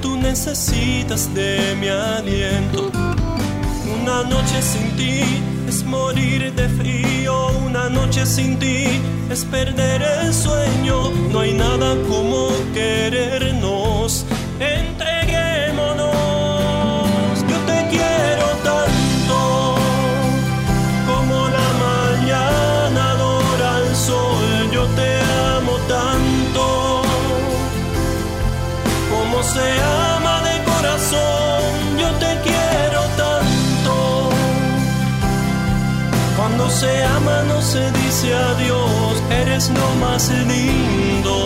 tú 0.01 0.17
necesitas 0.17 1.33
de 1.33 1.77
mi 1.79 1.87
aliento. 1.87 2.91
Una 4.03 4.25
noche 4.25 4.61
sin 4.61 4.91
ti 4.97 5.21
es 5.69 5.85
morir 5.85 6.53
de 6.53 6.69
frío, 6.69 7.51
una 7.65 7.89
noche 7.89 8.27
sin 8.27 8.59
ti 8.59 9.01
es 9.31 9.45
perder 9.45 10.03
el 10.03 10.35
sueño. 10.35 11.13
No 11.31 11.39
hay 11.39 11.53
nada 11.55 11.72
se 36.83 37.05
ama 37.05 37.45
no 37.51 37.63
se 37.63 37.83
dice 37.93 38.35
adiós, 38.35 39.15
eres 39.43 39.71
lo 39.79 39.89
más 40.05 40.23
lindo. 40.51 41.37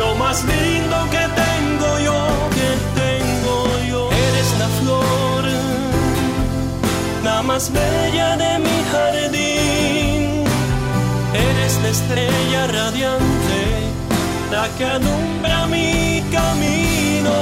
Lo 0.00 0.10
más 0.22 0.36
lindo 0.52 0.96
que 1.14 1.24
tengo 1.44 1.90
yo, 2.08 2.18
que 2.56 2.70
tengo 3.02 3.56
yo. 3.90 4.00
Eres 4.26 4.48
la 4.62 4.68
flor, 4.78 5.44
la 7.28 7.42
más 7.42 7.64
bella 7.78 8.30
de 8.42 8.52
mi 8.66 8.78
jardín. 8.92 10.44
Eres 11.48 11.72
la 11.82 11.88
estrella 11.96 12.60
radiante, 12.78 13.60
la 14.54 14.64
que 14.76 14.84
alumbra 14.96 15.66
mi 15.68 16.24
camino, 16.36 17.34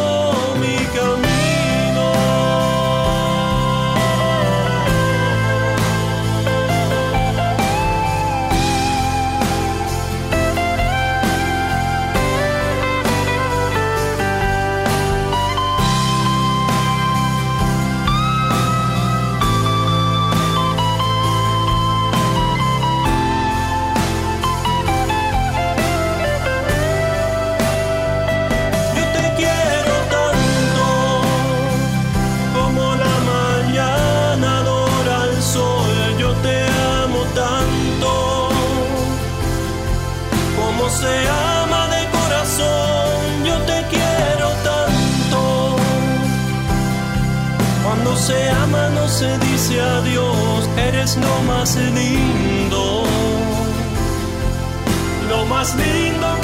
se 48.27 48.51
ama 48.51 48.89
no 48.91 49.09
se 49.09 49.39
dice 49.39 49.81
adiós. 49.81 50.69
Eres 50.77 51.17
lo 51.17 51.35
más 51.43 51.77
lindo. 51.77 53.05
Lo 55.29 55.47
más 55.47 55.75
lindo 55.77 56.36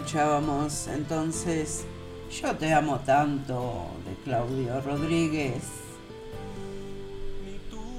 escuchábamos 0.00 0.86
entonces 0.86 1.84
Yo 2.40 2.56
te 2.56 2.72
amo 2.72 3.00
tanto 3.00 3.88
de 4.06 4.14
Claudio 4.24 4.80
Rodríguez. 4.80 5.62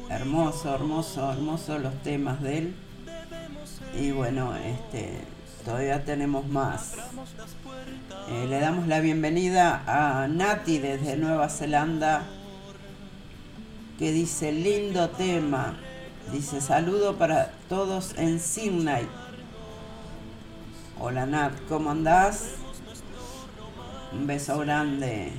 Hermoso, 0.10 0.74
hermoso, 0.74 1.32
hermoso 1.32 1.78
los 1.78 1.94
temas 2.02 2.42
de 2.42 2.58
él. 2.58 2.76
Y 4.00 4.12
bueno, 4.12 4.56
este 4.56 5.22
todavía 5.64 6.04
tenemos 6.04 6.48
más. 6.48 6.96
Eh, 8.30 8.48
le 8.50 8.60
damos 8.60 8.88
la 8.88 9.00
bienvenida 9.00 9.84
a 9.86 10.28
Nati 10.28 10.80
desde 10.80 11.18
Nueva 11.18 11.50
Zelanda, 11.50 12.24
que 14.00 14.12
dice 14.12 14.52
lindo 14.52 15.10
tema. 15.10 15.76
Dice 16.32 16.62
saludo 16.62 17.18
para 17.18 17.52
todos 17.70 18.16
en 18.18 18.40
Sydney. 18.40 19.08
Hola 21.04 21.26
Nat, 21.26 21.54
¿cómo 21.68 21.90
andás? 21.90 22.52
Un 24.14 24.28
beso 24.28 24.60
grande 24.60 25.32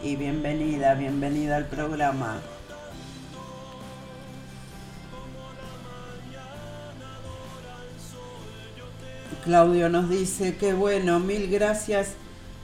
y 0.00 0.14
bienvenida, 0.14 0.94
bienvenida 0.94 1.56
al 1.56 1.66
programa. 1.66 2.36
Claudio 9.42 9.88
nos 9.88 10.08
dice 10.08 10.56
que 10.56 10.72
bueno, 10.72 11.18
mil 11.18 11.50
gracias 11.50 12.12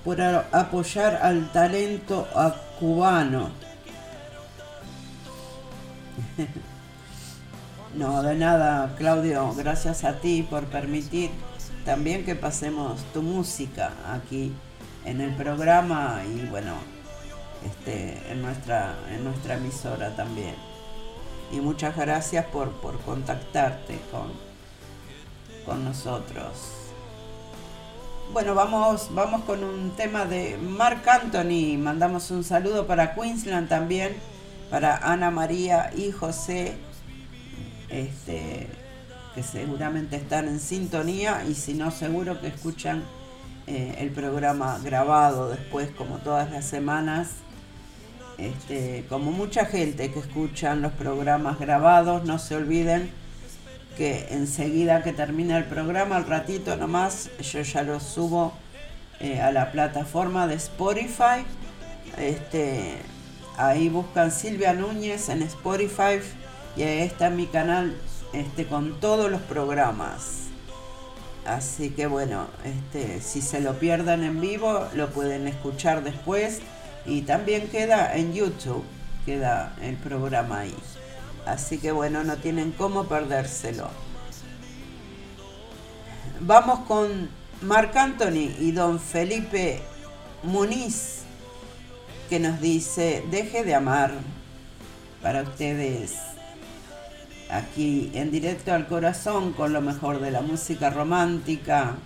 por 0.04 0.20
apoyar 0.20 1.16
al 1.16 1.50
talento 1.50 2.28
cubano. 2.78 3.50
No, 7.94 8.22
de 8.22 8.34
nada, 8.36 8.94
Claudio, 8.98 9.52
gracias 9.54 10.04
a 10.04 10.20
ti 10.20 10.46
por 10.48 10.66
permitir 10.66 11.30
también 11.88 12.22
que 12.22 12.34
pasemos 12.34 13.00
tu 13.14 13.22
música 13.22 13.92
aquí 14.12 14.52
en 15.06 15.22
el 15.22 15.34
programa 15.36 16.20
y 16.22 16.44
bueno, 16.48 16.74
este, 17.64 18.30
en, 18.30 18.42
nuestra, 18.42 18.94
en 19.10 19.24
nuestra 19.24 19.54
emisora 19.54 20.14
también. 20.14 20.54
Y 21.50 21.60
muchas 21.60 21.96
gracias 21.96 22.44
por, 22.44 22.72
por 22.72 23.00
contactarte 23.00 23.98
con, 24.10 24.34
con 25.64 25.82
nosotros. 25.82 26.72
Bueno, 28.34 28.54
vamos, 28.54 29.08
vamos 29.14 29.44
con 29.44 29.64
un 29.64 29.92
tema 29.92 30.26
de 30.26 30.58
Mark 30.58 31.08
Anthony. 31.08 31.78
Mandamos 31.78 32.30
un 32.30 32.44
saludo 32.44 32.86
para 32.86 33.14
Queensland 33.14 33.66
también, 33.66 34.14
para 34.68 34.94
Ana 34.98 35.30
María 35.30 35.90
y 35.96 36.12
José, 36.12 36.76
este, 37.88 38.68
seguramente 39.42 40.16
están 40.16 40.48
en 40.48 40.60
sintonía 40.60 41.44
y 41.48 41.54
si 41.54 41.74
no, 41.74 41.90
seguro 41.90 42.40
que 42.40 42.48
escuchan 42.48 43.04
eh, 43.66 43.96
el 43.98 44.10
programa 44.10 44.78
grabado 44.82 45.50
después, 45.50 45.90
como 45.90 46.18
todas 46.18 46.50
las 46.50 46.64
semanas. 46.64 47.28
Este, 48.38 49.04
como 49.08 49.32
mucha 49.32 49.66
gente 49.66 50.12
que 50.12 50.20
escuchan 50.20 50.80
los 50.80 50.92
programas 50.92 51.58
grabados, 51.58 52.24
no 52.24 52.38
se 52.38 52.54
olviden 52.54 53.10
que 53.96 54.28
enseguida 54.30 55.02
que 55.02 55.12
termine 55.12 55.56
el 55.56 55.64
programa, 55.64 56.16
al 56.16 56.26
ratito 56.26 56.76
nomás, 56.76 57.30
yo 57.40 57.62
ya 57.62 57.82
lo 57.82 57.98
subo 57.98 58.52
eh, 59.20 59.40
a 59.40 59.50
la 59.50 59.72
plataforma 59.72 60.46
de 60.46 60.54
Spotify. 60.54 61.44
Este, 62.16 62.98
ahí 63.56 63.88
buscan 63.88 64.30
Silvia 64.30 64.72
Núñez 64.72 65.28
en 65.28 65.42
Spotify 65.42 66.20
y 66.76 66.82
ahí 66.84 67.00
está 67.00 67.28
mi 67.28 67.46
canal 67.46 67.96
este, 68.32 68.66
con 68.66 69.00
todos 69.00 69.30
los 69.30 69.40
programas. 69.42 70.48
Así 71.46 71.90
que 71.90 72.06
bueno, 72.06 72.46
este, 72.64 73.22
si 73.22 73.40
se 73.40 73.60
lo 73.60 73.78
pierdan 73.78 74.22
en 74.22 74.40
vivo, 74.40 74.86
lo 74.94 75.08
pueden 75.10 75.48
escuchar 75.48 76.04
después 76.04 76.60
y 77.06 77.22
también 77.22 77.68
queda 77.68 78.14
en 78.14 78.34
YouTube, 78.34 78.84
queda 79.24 79.74
el 79.80 79.96
programa 79.96 80.60
ahí. 80.60 80.74
Así 81.46 81.78
que 81.78 81.90
bueno, 81.90 82.22
no 82.22 82.36
tienen 82.36 82.72
cómo 82.72 83.04
perdérselo. 83.04 83.88
Vamos 86.40 86.80
con 86.80 87.30
Marc 87.62 87.96
Anthony 87.96 88.54
y 88.60 88.72
don 88.72 89.00
Felipe 89.00 89.80
Muniz, 90.42 91.22
que 92.28 92.38
nos 92.38 92.60
dice, 92.60 93.24
deje 93.30 93.64
de 93.64 93.74
amar 93.74 94.12
para 95.22 95.42
ustedes 95.42 96.14
aquí 97.50 98.10
en 98.14 98.30
directo 98.30 98.72
al 98.72 98.86
corazón 98.86 99.52
con 99.52 99.72
lo 99.72 99.80
mejor 99.80 100.20
de 100.20 100.30
la 100.30 100.42
música 100.42 100.90
romántica. 100.90 101.96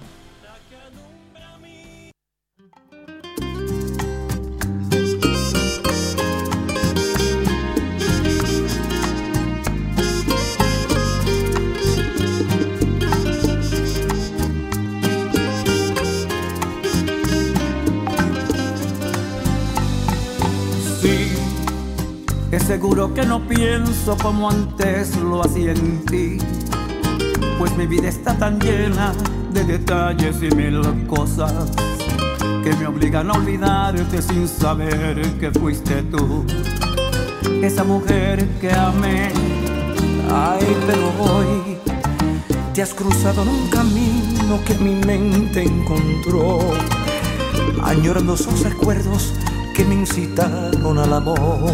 Seguro 22.61 23.15
que 23.15 23.25
no 23.25 23.41
pienso 23.49 24.15
como 24.19 24.51
antes 24.51 25.17
lo 25.17 25.43
hacía 25.43 25.73
en 25.73 26.05
ti. 26.05 26.37
Pues 27.59 27.75
mi 27.79 27.87
vida 27.87 28.09
está 28.09 28.37
tan 28.37 28.61
llena 28.61 29.15
de 29.55 29.65
detalles 29.65 30.43
y 30.43 30.55
mil 30.55 30.83
cosas 31.07 31.71
que 32.63 32.77
me 32.77 32.87
obligan 32.87 33.31
a 33.31 33.35
olvidarte 33.35 34.21
sin 34.21 34.47
saber 34.47 35.23
que 35.41 35.51
fuiste 35.51 36.03
tú. 36.03 36.45
Esa 37.63 37.85
mujer 37.85 38.47
que 38.61 38.71
amé, 38.71 39.31
ay, 40.31 40.77
pero 40.87 41.11
hoy 41.21 41.79
te 42.75 42.83
has 42.83 42.93
cruzado 42.93 43.43
en 43.43 43.49
un 43.49 43.69
camino 43.69 44.61
que 44.67 44.75
mi 44.75 44.95
mente 44.95 45.63
encontró, 45.63 46.59
añorando 47.83 48.35
esos 48.35 48.61
recuerdos 48.63 49.33
que 49.75 49.87
me 49.87 49.95
incitaron 49.95 50.99
al 50.99 51.13
amor 51.15 51.73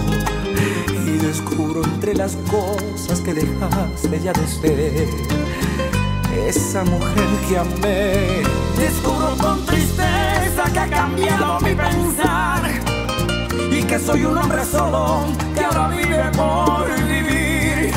y 1.06 1.18
descubro 1.18 1.82
entre 1.84 2.14
las 2.14 2.36
cosas 2.50 3.20
que 3.20 3.34
dejaste 3.34 4.20
ya 4.22 4.32
de 4.32 4.46
ser 4.46 5.08
esa 6.46 6.84
mujer 6.84 7.26
que 7.48 7.58
amé. 7.58 8.42
Descubro 8.78 9.36
con 9.38 9.64
tristeza 9.66 10.64
que 10.72 10.78
ha 10.78 10.88
cambiado 10.88 11.60
mi 11.60 11.74
pensar 11.74 12.62
y 13.70 13.82
que 13.82 13.98
soy 13.98 14.24
un 14.24 14.38
hombre 14.38 14.64
solo 14.64 15.24
que 15.54 15.64
ahora 15.64 15.88
vive 15.88 16.30
por 16.36 16.86
vivir. 17.06 17.92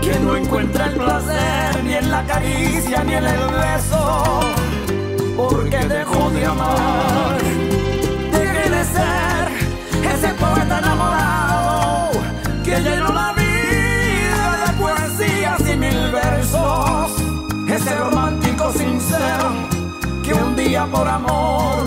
Que 0.00 0.18
no 0.20 0.36
encuentra 0.36 0.86
el 0.86 0.94
placer 0.94 1.82
ni 1.84 1.94
en 1.94 2.10
la 2.10 2.26
caricia 2.26 3.02
ni 3.04 3.14
en 3.14 3.24
el 3.24 3.40
beso, 3.50 4.40
porque 5.36 5.78
dejó 5.78 6.30
de 6.30 6.44
amar. 6.44 7.63
Ese 17.84 17.96
romántico 17.96 18.72
sincero 18.72 19.52
que 20.22 20.32
un 20.32 20.56
día 20.56 20.86
por 20.86 21.06
amor 21.06 21.84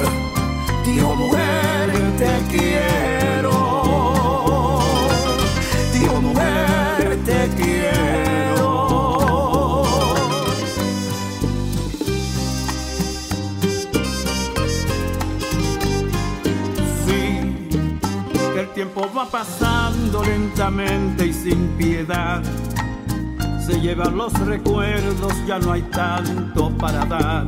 dijo 0.85 1.15
mujer 1.15 1.91
te 2.19 2.39
quiero. 2.55 3.49
Dijo 5.91 6.21
mujer 6.21 7.17
te 7.25 7.49
quiero. 7.57 8.71
Sí, 17.07 17.69
el 18.55 18.69
tiempo 18.75 19.09
va 19.17 19.25
pasando 19.25 20.23
lentamente 20.23 21.25
y 21.25 21.33
sin 21.33 21.69
piedad. 21.69 22.43
Se 23.67 23.81
llevan 23.81 24.15
los 24.15 24.31
recuerdos, 24.45 25.33
ya 25.45 25.59
no 25.59 25.73
hay 25.73 25.81
tanto 25.81 26.69
para 26.77 27.03
dar. 27.03 27.45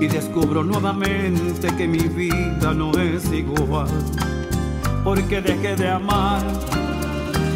Y 0.00 0.08
descubro 0.08 0.64
nuevamente 0.64 1.68
que 1.76 1.86
mi 1.86 2.00
vida 2.00 2.74
no 2.74 2.90
es 2.98 3.30
igual. 3.32 3.86
Porque 5.04 5.40
dejé 5.40 5.76
de 5.76 5.88
amar. 5.88 6.42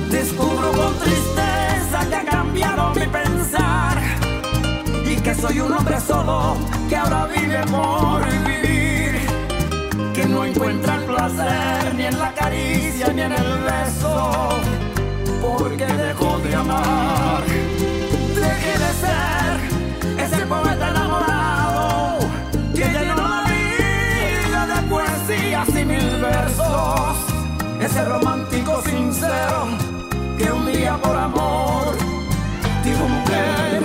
Descubro 0.08 0.70
con 0.70 0.94
tristeza 1.00 2.08
que 2.08 2.14
ha 2.14 2.24
cambiado 2.24 2.94
mi 2.94 3.06
pensar. 3.08 4.00
Y 5.04 5.16
que 5.16 5.34
soy 5.34 5.58
un 5.58 5.72
hombre 5.72 5.98
solo 5.98 6.54
que 6.88 6.94
ahora 6.94 7.26
vive 7.26 7.60
por 7.66 8.24
vivir. 8.24 9.20
Que 10.14 10.26
no 10.26 10.44
encuentra 10.44 10.94
el 10.94 11.04
placer 11.06 11.92
ni 11.96 12.04
en 12.04 12.18
la 12.20 12.32
caricia 12.34 13.12
ni 13.12 13.22
en 13.22 13.32
el 13.32 13.58
beso. 13.64 14.81
Porque 15.62 15.86
dejó 15.86 16.38
de 16.38 16.56
amar. 16.56 17.44
Dejé 18.34 18.78
de 18.84 18.92
ser 19.04 20.24
ese 20.24 20.44
poeta 20.46 20.88
enamorado 20.90 22.18
que 22.74 22.84
llenó 22.84 23.14
la 23.14 23.44
vida 23.44 24.66
de 24.66 24.88
poesías 24.88 25.68
y 25.68 25.84
mil 25.84 26.20
versos. 26.20 27.16
Ese 27.80 28.04
romántico 28.04 28.82
sincero 28.82 29.68
que 30.36 30.50
un 30.50 30.66
día 30.66 30.98
por 31.00 31.16
amor 31.16 31.94
dijo 32.82 33.08
mujer 33.08 33.84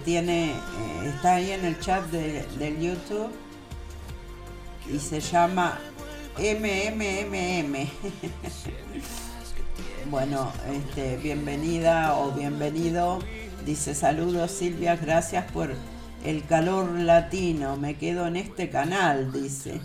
tiene, 0.00 0.50
eh, 0.52 0.56
está 1.14 1.34
ahí 1.36 1.52
en 1.52 1.64
el 1.64 1.78
chat 1.80 2.04
de- 2.10 2.46
del 2.58 2.78
YouTube 2.80 3.30
y 4.92 4.98
se 4.98 5.20
llama 5.20 5.78
MMMM. 6.38 7.88
bueno, 10.10 10.52
este, 10.72 11.16
bienvenida 11.18 12.16
o 12.18 12.32
bienvenido. 12.32 13.18
Dice 13.64 13.94
saludos 13.94 14.50
Silvia, 14.50 14.96
gracias 14.96 15.50
por 15.52 15.70
el 16.24 16.44
calor 16.44 16.90
latino. 16.92 17.76
Me 17.76 17.96
quedo 17.96 18.26
en 18.26 18.36
este 18.36 18.70
canal, 18.70 19.32
dice. 19.32 19.80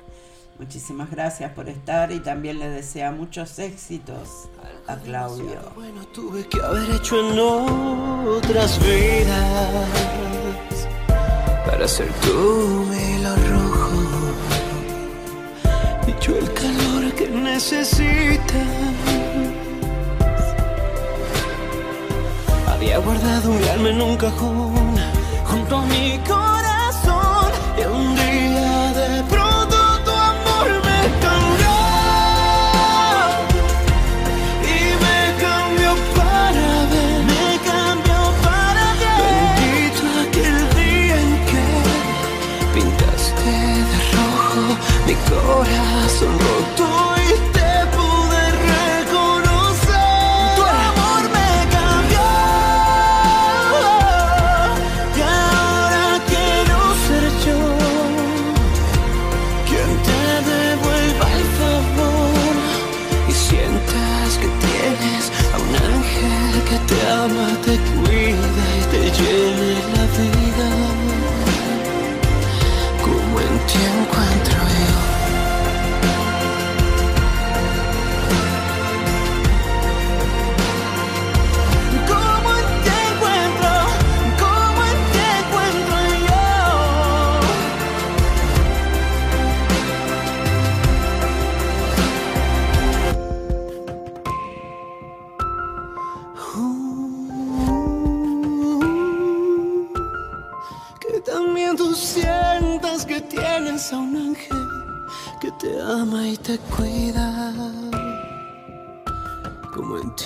Muchísimas 0.58 1.10
gracias 1.10 1.52
por 1.52 1.68
estar 1.68 2.12
y 2.12 2.20
también 2.20 2.58
le 2.58 2.68
desea 2.70 3.10
muchos 3.12 3.58
éxitos 3.58 4.48
a 4.88 4.96
Claudio. 4.96 5.60
Bueno, 5.74 6.02
tuve 6.12 6.46
que 6.48 6.60
haber 6.60 6.90
hecho 6.90 7.18
en 7.20 7.38
otras 7.38 8.78
vidas 8.80 9.86
para 11.66 11.88
ser 11.88 12.08
mi 12.22 13.16
hilo 13.16 13.34
rojo 13.50 13.90
y 16.06 16.24
yo 16.24 16.38
el 16.38 16.52
calor 16.52 17.12
que 17.14 17.28
necesitas. 17.28 18.66
Había 22.68 22.98
guardado 22.98 23.50
mi 23.50 23.68
alma 23.68 23.88
en 23.90 24.02
un 24.02 24.16
cajón 24.16 24.94
junto 25.44 25.76
a 25.76 25.86
mi 25.86 26.18
corazón 26.18 26.55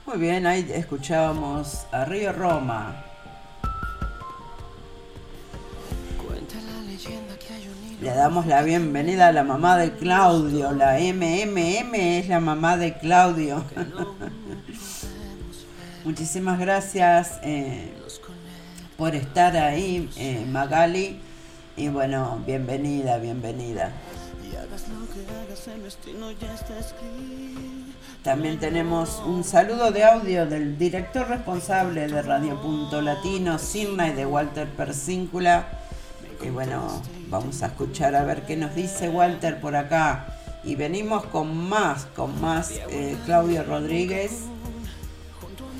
Muy 0.06 0.18
bien, 0.18 0.44
ahí 0.44 0.68
escuchábamos 0.74 1.86
a 1.92 2.04
Río 2.04 2.32
Roma. 2.32 3.04
Le 8.00 8.10
damos 8.10 8.46
la 8.46 8.62
bienvenida 8.62 9.28
a 9.28 9.32
la 9.32 9.44
mamá 9.44 9.76
de 9.76 9.92
Claudio. 9.92 10.72
La 10.72 10.98
MMM 10.98 11.94
es 11.94 12.28
la 12.28 12.40
mamá 12.40 12.76
de 12.76 12.98
Claudio. 12.98 13.62
Muchísimas 16.04 16.58
gracias 16.58 17.38
eh, 17.42 17.92
por 18.96 19.14
estar 19.14 19.56
ahí, 19.56 20.08
eh, 20.16 20.44
Magali. 20.50 21.20
Y 21.76 21.88
bueno, 21.88 22.42
bienvenida, 22.46 23.18
bienvenida. 23.18 23.92
También 28.22 28.58
tenemos 28.58 29.22
un 29.26 29.44
saludo 29.44 29.90
de 29.92 30.04
audio 30.04 30.46
del 30.46 30.78
director 30.78 31.28
responsable 31.28 32.08
de 32.08 32.22
Radio 32.22 32.60
Punto 32.60 33.02
Latino, 33.02 33.58
Sirna 33.58 34.08
y 34.08 34.12
de 34.14 34.26
Walter 34.26 34.68
Persíncula. 34.68 35.66
Y 36.42 36.48
bueno, 36.48 37.02
vamos 37.28 37.62
a 37.62 37.66
escuchar 37.66 38.16
a 38.16 38.24
ver 38.24 38.42
qué 38.42 38.56
nos 38.56 38.74
dice 38.74 39.08
Walter 39.08 39.60
por 39.60 39.76
acá. 39.76 40.26
Y 40.64 40.74
venimos 40.74 41.24
con 41.26 41.56
más, 41.68 42.06
con 42.16 42.40
más 42.40 42.72
eh, 42.90 43.16
Claudio 43.26 43.62
Rodríguez. 43.62 44.42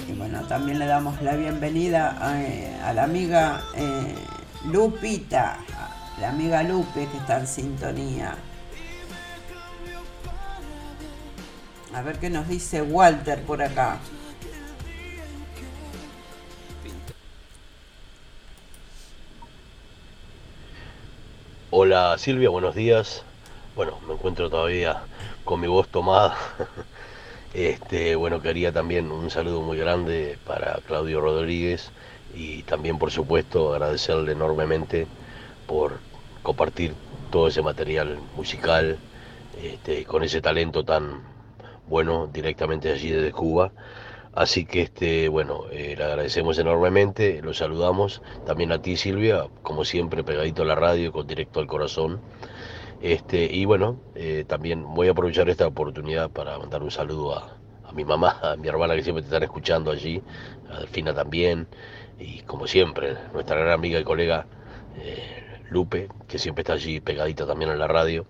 Y 0.08 0.12
bueno, 0.12 0.46
también 0.46 0.78
le 0.78 0.86
damos 0.86 1.20
la 1.20 1.34
bienvenida 1.34 2.16
a, 2.20 2.40
eh, 2.40 2.78
a 2.84 2.92
la 2.92 3.04
amiga 3.04 3.64
eh, 3.74 4.14
Lupita, 4.66 5.58
la 6.20 6.28
amiga 6.28 6.62
Lupe 6.62 7.08
que 7.08 7.16
está 7.16 7.40
en 7.40 7.46
sintonía. 7.48 8.36
A 11.92 12.02
ver 12.02 12.18
qué 12.18 12.30
nos 12.30 12.46
dice 12.46 12.82
Walter 12.82 13.42
por 13.42 13.62
acá. 13.62 13.98
Hola 21.70 22.16
Silvia, 22.16 22.48
buenos 22.48 22.76
días. 22.76 23.24
Bueno, 23.74 23.98
me 24.06 24.14
encuentro 24.14 24.48
todavía 24.48 25.02
con 25.44 25.60
mi 25.60 25.66
voz 25.66 25.88
tomada. 25.88 26.36
Este, 27.52 28.16
bueno, 28.16 28.40
quería 28.40 28.72
también 28.72 29.10
un 29.10 29.30
saludo 29.30 29.62
muy 29.62 29.78
grande 29.78 30.38
para 30.44 30.80
Claudio 30.82 31.20
Rodríguez 31.20 31.94
y 32.28 32.64
también, 32.64 32.98
por 32.98 33.10
supuesto, 33.10 33.72
agradecerle 33.72 34.32
enormemente 34.32 35.10
por 35.66 36.04
compartir 36.42 36.98
todo 37.30 37.48
ese 37.48 37.62
material 37.62 38.28
musical 38.32 39.02
este, 39.52 40.04
con 40.06 40.22
ese 40.22 40.40
talento 40.42 40.84
tan 40.84 41.34
bueno 41.86 42.26
directamente 42.28 42.92
allí 42.92 43.10
desde 43.10 43.32
Cuba. 43.32 43.74
Así 44.32 44.66
que 44.66 44.82
este, 44.82 45.28
bueno, 45.28 45.66
eh, 45.70 45.94
le 45.96 46.04
agradecemos 46.04 46.58
enormemente, 46.58 47.40
lo 47.42 47.54
saludamos. 47.54 48.22
También 48.44 48.72
a 48.72 48.82
ti 48.82 48.96
Silvia, 48.96 49.48
como 49.62 49.84
siempre, 49.84 50.24
pegadito 50.24 50.62
a 50.62 50.66
la 50.66 50.74
radio, 50.74 51.12
con 51.12 51.26
directo 51.26 51.60
al 51.60 51.66
corazón. 51.66 52.22
Este, 53.06 53.44
y 53.44 53.66
bueno, 53.66 54.00
eh, 54.16 54.44
también 54.48 54.82
voy 54.82 55.06
a 55.06 55.12
aprovechar 55.12 55.48
esta 55.48 55.64
oportunidad 55.68 56.28
para 56.28 56.58
mandar 56.58 56.82
un 56.82 56.90
saludo 56.90 57.36
a, 57.36 57.92
mi 57.92 58.04
mamá, 58.04 58.40
a 58.42 58.56
mi 58.56 58.66
hermana 58.66 58.96
que 58.96 59.04
siempre 59.04 59.22
te 59.22 59.28
están 59.28 59.44
escuchando 59.44 59.92
allí, 59.92 60.20
a 60.68 60.80
Delfina 60.80 61.14
también, 61.14 61.68
y 62.18 62.40
como 62.40 62.66
siempre, 62.66 63.16
nuestra 63.32 63.60
gran 63.60 63.74
amiga 63.74 64.00
y 64.00 64.02
colega 64.02 64.48
eh, 64.96 65.60
Lupe, 65.70 66.08
que 66.26 66.40
siempre 66.40 66.62
está 66.62 66.72
allí 66.72 66.98
pegadita 67.00 67.46
también 67.46 67.70
en 67.70 67.78
la 67.78 67.86
radio. 67.86 68.26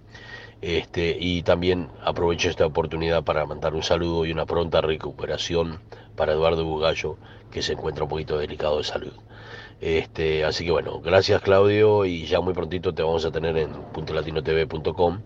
Este, 0.61 1.16
y 1.18 1.43
también 1.43 1.89
aprovecho 2.03 2.51
esta 2.51 2.66
oportunidad 2.66 3.24
para 3.24 3.47
mandar 3.47 3.74
un 3.74 3.83
saludo 3.83 4.27
y 4.27 4.33
una 4.33 4.45
pronta 4.45 4.83
recuperación 4.83 5.81
para 6.16 6.33
Eduardo 6.33 6.66
Bugallo, 6.66 7.16
que 7.51 7.62
se 7.62 7.72
encuentra 7.72 8.05
un 8.05 8.11
poquito 8.11 8.37
delicado 8.37 8.77
de 8.77 8.85
salud. 8.85 9.14
Este, 9.81 10.45
así 10.45 10.64
que 10.64 10.70
bueno, 10.70 11.01
gracias 11.01 11.43
Claudio 11.43 12.07
y 12.07 12.24
ya 12.24 12.41
muy 12.41 12.55
prontito 12.55 12.95
te 12.95 13.03
vamos 13.03 13.27
a 13.27 13.31
tener 13.31 13.59
en 13.59 13.72
puntolatinotv.com 13.93 15.20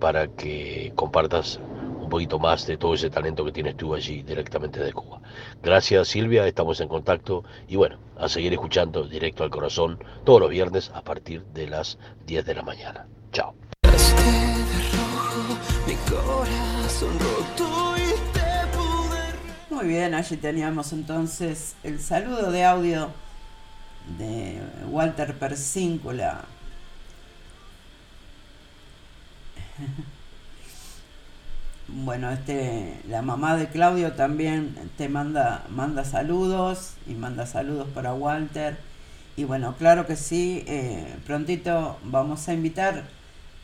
para 0.00 0.26
que 0.28 0.92
compartas 0.96 1.60
un 2.00 2.08
poquito 2.08 2.40
más 2.40 2.66
de 2.66 2.76
todo 2.76 2.94
ese 2.94 3.10
talento 3.10 3.44
que 3.44 3.52
tienes 3.52 3.76
tú 3.76 3.94
allí 3.94 4.22
directamente 4.22 4.80
de 4.80 4.92
Cuba. 4.92 5.20
Gracias 5.62 6.08
Silvia, 6.08 6.48
estamos 6.48 6.80
en 6.80 6.88
contacto 6.88 7.44
y 7.68 7.76
bueno, 7.76 7.98
a 8.16 8.28
seguir 8.28 8.52
escuchando 8.52 9.06
directo 9.06 9.44
al 9.44 9.50
corazón 9.50 10.02
todos 10.24 10.40
los 10.40 10.50
viernes 10.50 10.90
a 10.92 11.02
partir 11.02 11.44
de 11.54 11.68
las 11.68 11.98
10 12.26 12.44
de 12.44 12.54
la 12.54 12.62
mañana. 12.62 13.06
Chao. 13.30 13.54
Muy 19.70 19.86
bien, 19.86 20.14
allí 20.14 20.36
teníamos 20.36 20.92
entonces 20.92 21.76
el 21.84 22.00
saludo 22.00 22.50
de 22.50 22.64
audio 22.64 23.10
de 24.18 24.60
Walter 24.88 25.38
Persíncula. 25.38 26.44
Bueno, 31.92 32.30
este, 32.30 33.00
la 33.08 33.20
mamá 33.20 33.56
de 33.56 33.66
Claudio 33.68 34.12
también 34.12 34.76
te 34.96 35.08
manda, 35.08 35.64
manda 35.70 36.04
saludos 36.04 36.92
y 37.08 37.14
manda 37.14 37.46
saludos 37.46 37.88
para 37.92 38.14
Walter. 38.14 38.78
Y 39.36 39.42
bueno, 39.44 39.74
claro 39.76 40.06
que 40.06 40.14
sí, 40.14 40.62
eh, 40.68 41.16
prontito 41.26 41.98
vamos 42.04 42.48
a 42.48 42.54
invitar 42.54 43.04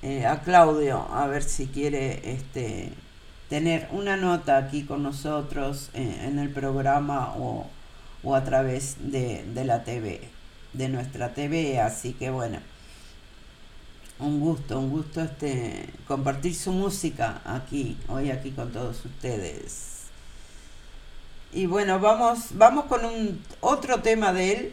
eh, 0.03 0.27
a 0.27 0.41
Claudio 0.41 1.07
a 1.13 1.27
ver 1.29 1.43
si 1.43 1.67
quiere 1.69 2.33
este, 2.33 2.93
tener 3.49 3.89
una 3.93 4.17
nota 4.17 4.57
aquí 4.57 4.85
con 4.85 5.03
nosotros 5.03 5.91
eh, 5.95 6.25
en 6.25 6.39
el 6.39 6.51
programa 6.51 7.35
o, 7.37 7.67
o 8.27 8.35
a 8.35 8.45
través 8.45 8.97
de, 8.99 9.45
de 9.55 9.65
la 9.65 9.85
TV, 9.85 10.21
de 10.75 10.89
nuestra 10.91 11.33
TV. 11.33 11.81
Así 11.81 12.13
que 12.13 12.29
bueno 12.29 12.59
un 14.19 14.41
gusto, 14.41 14.79
un 14.79 14.91
gusto 14.91 15.21
este 15.21 15.91
compartir 16.07 16.55
su 16.55 16.73
música 16.73 17.43
aquí, 17.45 17.97
hoy 18.09 18.31
aquí 18.31 18.51
con 18.51 18.73
todos 18.73 19.05
ustedes. 19.05 20.05
Y 21.53 21.67
bueno, 21.67 22.01
vamos, 22.01 22.49
vamos 22.53 22.87
con 22.87 23.05
un 23.05 23.43
otro 23.61 24.01
tema 24.03 24.33
de 24.33 24.53
él 24.53 24.73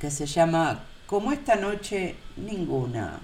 que 0.00 0.10
se 0.10 0.26
llama 0.26 0.84
Como 1.06 1.32
esta 1.32 1.56
noche 1.56 2.16
ninguna. 2.36 3.20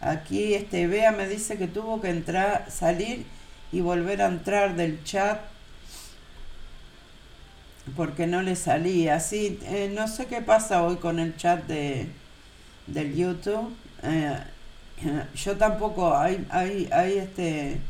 Aquí 0.00 0.54
este 0.54 0.86
Bea 0.86 1.12
me 1.12 1.28
dice 1.28 1.56
que 1.56 1.66
tuvo 1.66 2.00
que 2.00 2.10
entrar, 2.10 2.70
salir 2.70 3.26
y 3.72 3.80
volver 3.80 4.22
a 4.22 4.26
entrar 4.26 4.76
del 4.76 5.02
chat 5.02 5.40
porque 7.96 8.26
no 8.26 8.42
le 8.42 8.56
salía. 8.56 9.20
Sí, 9.20 9.58
eh, 9.64 9.92
no 9.94 10.08
sé 10.08 10.26
qué 10.26 10.40
pasa 10.40 10.82
hoy 10.82 10.96
con 10.96 11.18
el 11.18 11.36
chat 11.36 11.64
de, 11.66 12.08
del 12.86 13.14
YouTube. 13.14 13.74
Eh, 14.02 14.38
yo 15.34 15.56
tampoco, 15.56 16.16
hay, 16.16 16.46
hay, 16.50 16.88
hay 16.92 17.18
este 17.18 17.80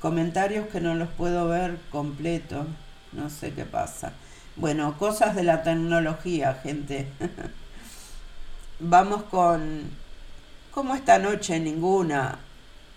comentarios 0.00 0.68
que 0.68 0.80
no 0.80 0.94
los 0.94 1.08
puedo 1.10 1.48
ver 1.48 1.78
completos. 1.90 2.66
No 3.12 3.28
sé 3.30 3.52
qué 3.52 3.64
pasa. 3.64 4.12
Bueno, 4.56 4.96
cosas 4.98 5.36
de 5.36 5.42
la 5.42 5.62
tecnología, 5.62 6.54
gente. 6.62 7.08
Vamos 8.80 9.24
con 9.24 9.90
Como 10.70 10.94
esta 10.94 11.18
noche 11.18 11.60
ninguna 11.60 12.38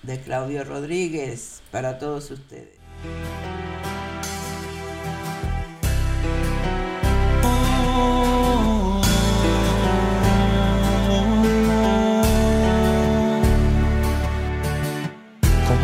de 0.04 0.20
Claudio 0.22 0.64
Rodríguez 0.64 1.62
para 1.72 1.98
todos 1.98 2.32
ustedes. 2.32 2.78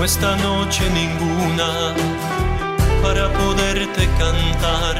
Esta 0.09 0.35
noche 0.37 0.81
ninguna 0.89 1.93
para 3.03 3.31
poderte 3.31 4.09
cantar, 4.17 4.95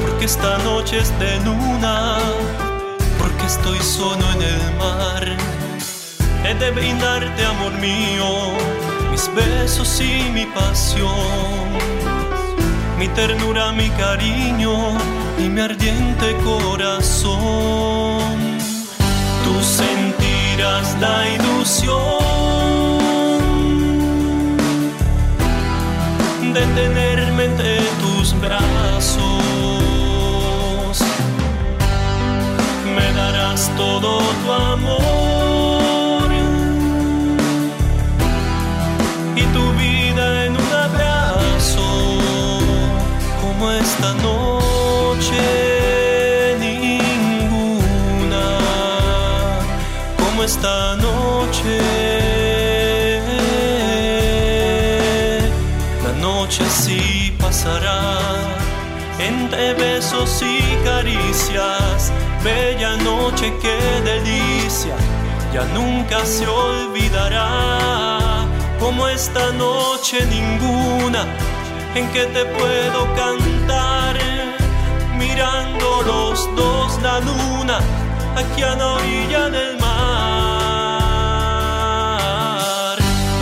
porque 0.00 0.26
esta 0.26 0.58
noche 0.58 0.98
es 0.98 1.10
de 1.18 1.40
luna, 1.40 2.18
porque 3.18 3.46
estoy 3.46 3.80
solo 3.80 4.24
en 4.36 4.42
el 4.42 4.62
mar. 4.78 5.24
He 6.44 6.54
de 6.54 6.70
brindarte, 6.70 7.44
amor 7.44 7.72
mío, 7.80 8.52
mis 9.10 9.28
besos 9.34 10.00
y 10.00 10.30
mi 10.36 10.46
pasión, 10.46 11.66
mi 12.96 13.08
ternura, 13.08 13.72
mi 13.72 13.90
cariño 14.04 14.72
y 15.36 15.48
mi 15.48 15.60
ardiente 15.62 16.36
corazón. 16.44 18.22
Tú 19.44 19.52
sentirás 19.60 20.96
la 21.00 21.28
ilusión 21.28 22.19
de 26.52 26.66
tenerme 26.74 27.44
entre 27.44 27.78
tus 28.00 28.34
brazos. 28.40 29.20
Me 32.96 33.12
darás 33.12 33.70
todo 33.76 34.18
tu 34.18 34.52
amor. 34.52 36.30
Y 39.36 39.42
tu 39.54 39.72
vida 39.74 40.46
en 40.46 40.52
un 40.56 40.72
abrazo, 40.72 41.88
como 43.40 43.70
esta 43.70 44.14
noche 44.14 45.42
ninguna, 46.58 48.46
como 50.18 50.42
esta 50.42 50.96
noche 50.96 52.19
entre 59.50 59.74
besos 59.74 60.40
y 60.42 60.60
caricias. 60.84 62.12
Bella 62.44 62.96
noche, 62.96 63.52
qué 63.60 63.78
delicia, 64.02 64.94
ya 65.52 65.64
nunca 65.74 66.24
se 66.24 66.46
olvidará. 66.46 68.46
Como 68.78 69.08
esta 69.08 69.50
noche 69.52 70.24
ninguna 70.26 71.26
en 71.94 72.08
que 72.12 72.26
te 72.26 72.44
puedo 72.44 73.12
cantar, 73.14 74.16
mirando 75.18 76.02
los 76.06 76.48
dos 76.56 77.02
la 77.02 77.18
luna 77.20 77.80
aquí 78.36 78.62
a 78.62 78.76
la 78.76 78.86
orilla 78.86 79.50
del 79.50 79.76
mar. 79.78 79.90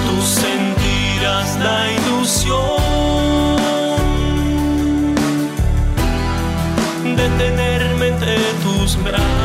Tú 0.06 0.22
sentirás 0.22 1.56
la 1.56 1.92
ilusión 1.92 2.77
tenerme 7.38 8.08
entre 8.08 8.36
tus 8.62 9.02
brazos. 9.02 9.37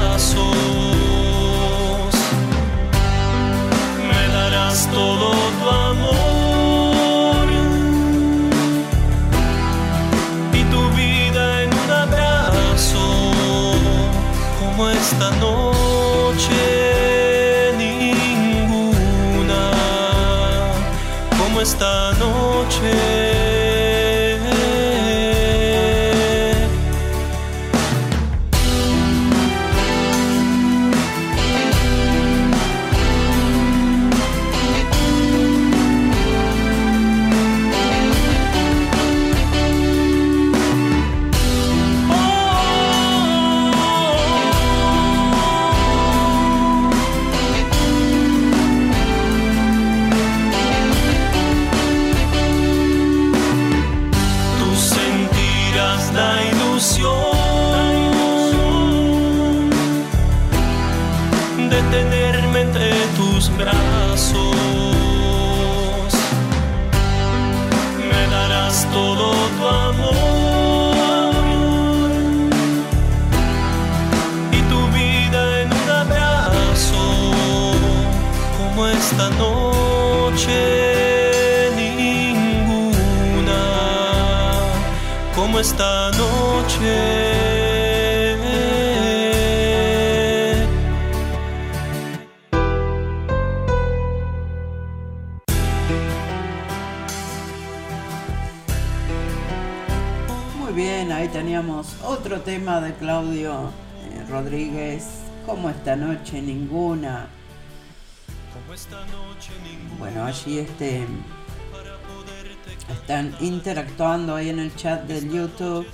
Interactuando 113.74 114.36
ahí 114.36 114.49
en 114.49 114.59
el 114.59 114.76
chat 114.76 115.01
del 115.07 115.32
YouTube. 115.32 115.88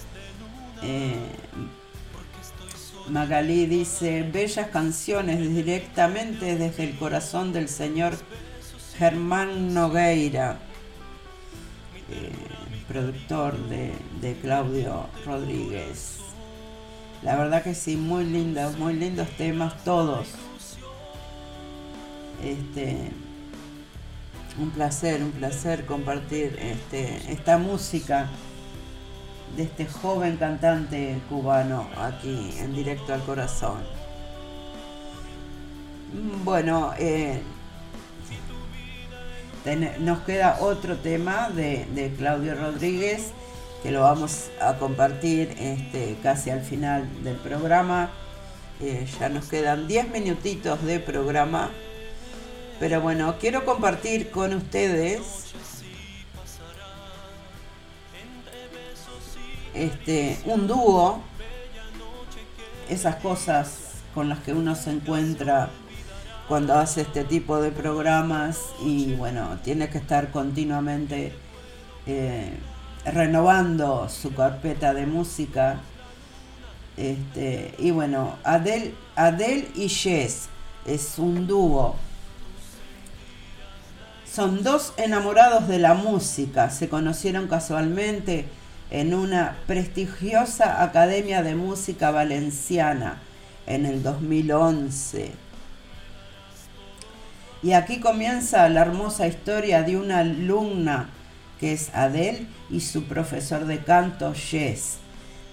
Eh, 0.84 1.16
Magalí 3.08 3.68
dice, 3.68 4.24
bellas 4.24 4.68
canciones 4.68 5.40
directamente 5.40 6.58
desde 6.58 6.84
el 6.84 6.98
corazón 6.98 7.54
del 7.54 7.70
señor 7.70 8.18
Germán 8.98 9.74
Nogueira. 9.74 10.60
Eh, 12.12 12.32
productor 12.90 13.58
de, 13.70 14.38
Claudio 14.42 15.08
Rodríguez. 15.26 16.18
La 17.24 17.38
verdad 17.38 17.64
que 17.64 17.76
sí, 17.76 17.96
muy 17.96 18.26
lindos, 18.26 18.78
muy 18.78 18.94
lindos 18.94 19.30
temas 19.38 19.86
todos. 19.86 20.28
Este, 22.44 23.10
un 24.60 24.72
placer, 24.72 25.24
un 25.24 25.32
placer 25.32 25.86
compartir 25.86 26.58
este, 26.62 27.32
esta 27.32 27.58
música 27.58 28.28
de 29.56 29.64
este 29.64 29.86
joven 29.86 30.38
cantante 30.38 31.20
cubano 31.30 31.88
aquí 31.98 32.54
en 32.60 32.74
directo 32.74 33.14
al 33.14 33.22
corazón. 33.24 33.80
Bueno, 36.44 36.94
eh, 36.98 37.42
nos 40.00 40.20
queda 40.22 40.58
otro 40.62 40.98
tema 40.98 41.50
de, 41.50 42.14
Claudio 42.18 42.56
Rodríguez 42.56 43.32
que 43.84 43.92
lo 43.92 44.02
vamos 44.02 44.50
a 44.60 44.74
compartir 44.76 45.56
este, 45.58 46.18
casi 46.22 46.50
al 46.50 46.62
final 46.62 47.08
del 47.24 47.38
programa. 47.38 48.10
Eh, 48.82 49.08
ya 49.20 49.30
nos 49.30 49.46
quedan 49.48 49.88
10 49.88 50.10
minutitos 50.10 50.84
de 50.84 51.00
programa. 51.00 51.70
Pero 52.80 53.02
bueno, 53.02 53.36
quiero 53.40 53.66
compartir 53.66 54.32
con 54.32 54.54
ustedes 54.54 55.54
este, 59.74 60.40
un 60.46 60.68
dúo, 60.68 61.22
esas 62.88 63.18
cosas 63.18 63.96
con 64.14 64.30
las 64.30 64.40
que 64.40 64.54
uno 64.54 64.76
se 64.76 64.92
encuentra 64.92 65.70
cuando 66.48 66.74
hace 66.74 67.02
este 67.02 67.26
tipo 67.26 67.62
de 67.62 67.72
programas 67.72 68.70
y 68.84 69.14
bueno, 69.16 69.60
tiene 69.64 69.90
que 69.90 70.00
estar 70.00 70.32
continuamente 70.32 71.34
eh, 72.08 72.58
renovando 73.06 74.10
su 74.10 74.34
carpeta 74.34 74.94
de 74.94 75.06
música. 75.06 75.82
Este, 76.98 77.76
y 77.78 77.92
bueno, 77.92 78.38
Adele, 78.44 78.96
Adele 79.16 79.70
y 79.76 79.90
Jess 79.90 80.50
es 80.86 81.20
un 81.20 81.46
dúo. 81.46 81.96
Son 84.32 84.64
dos 84.64 84.94
enamorados 84.98 85.68
de 85.68 85.80
la 85.80 85.94
música. 85.94 86.70
Se 86.70 86.88
conocieron 86.88 87.48
casualmente 87.48 88.46
en 88.92 89.14
una 89.14 89.58
prestigiosa 89.68 90.84
Academia 90.84 91.42
de 91.42 91.56
Música 91.56 92.12
Valenciana 92.12 93.22
en 93.66 93.86
el 93.86 94.04
2011 94.04 95.50
y 97.62 97.74
aquí 97.74 98.00
comienza 98.00 98.70
la 98.70 98.82
hermosa 98.82 99.28
historia 99.28 99.84
de 99.84 99.98
una 99.98 100.20
alumna 100.20 101.10
que 101.60 101.74
es 101.74 101.90
Adele 101.94 102.48
y 102.70 102.80
su 102.80 103.04
profesor 103.04 103.66
de 103.66 103.80
canto 103.80 104.34
Jess. 104.34 104.98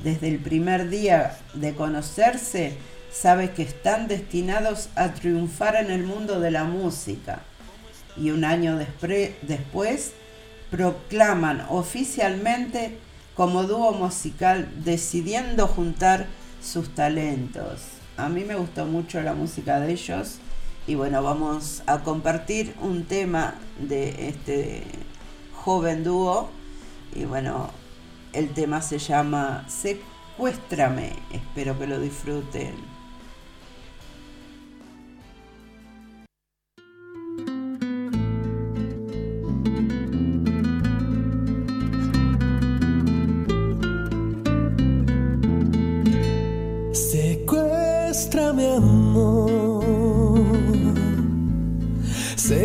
Desde 0.05 0.29
el 0.29 0.39
primer 0.39 0.89
día 0.89 1.37
de 1.55 1.75
conocerse, 1.75 2.77
sabe 3.11 3.51
que 3.51 3.63
están 3.63 4.07
destinados 4.07 4.89
a 4.95 5.15
triunfar 5.15 5.75
en 5.77 5.91
el 5.91 6.05
mundo 6.05 6.39
de 6.39 6.53
la 6.53 6.65
música. 6.65 7.41
Y 8.19 8.31
un 8.31 8.45
año 8.45 8.77
después 8.77 10.13
proclaman 10.71 11.67
oficialmente 11.69 12.99
como 13.35 13.65
dúo 13.65 13.93
musical 13.93 14.69
decidiendo 14.83 15.67
juntar 15.67 16.27
sus 16.63 16.95
talentos. 16.95 17.83
A 18.17 18.29
mí 18.29 18.45
me 18.45 18.57
gustó 18.57 18.87
mucho 18.87 19.21
la 19.21 19.35
música 19.35 19.79
de 19.79 19.93
ellos 19.93 20.39
y 20.87 20.95
bueno, 20.95 21.23
vamos 21.23 21.83
a 21.87 21.99
compartir 21.99 22.75
un 22.81 23.05
tema 23.05 23.55
de 23.79 24.29
este 24.29 24.85
joven 25.53 26.05
dúo. 26.05 26.49
Y 27.15 27.25
bueno, 27.25 27.71
el 28.33 28.51
tema 28.51 28.81
se 28.81 28.99
llama 28.99 29.67
Secuéstrame. 29.69 31.13
Espero 31.33 31.79
que 31.79 31.87
lo 31.87 31.99
disfruten. 31.99 32.96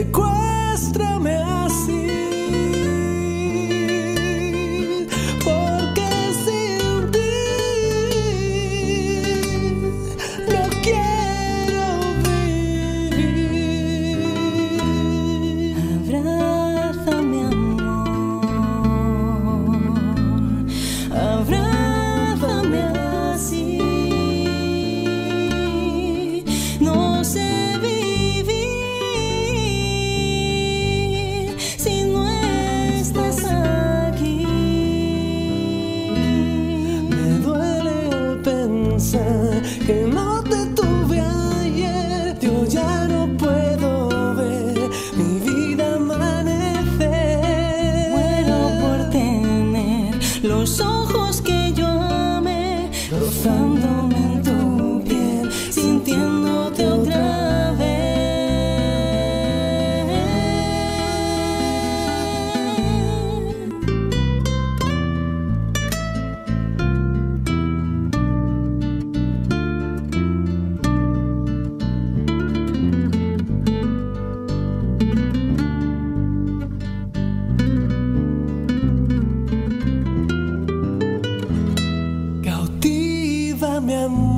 Secuéstrame 0.01 0.50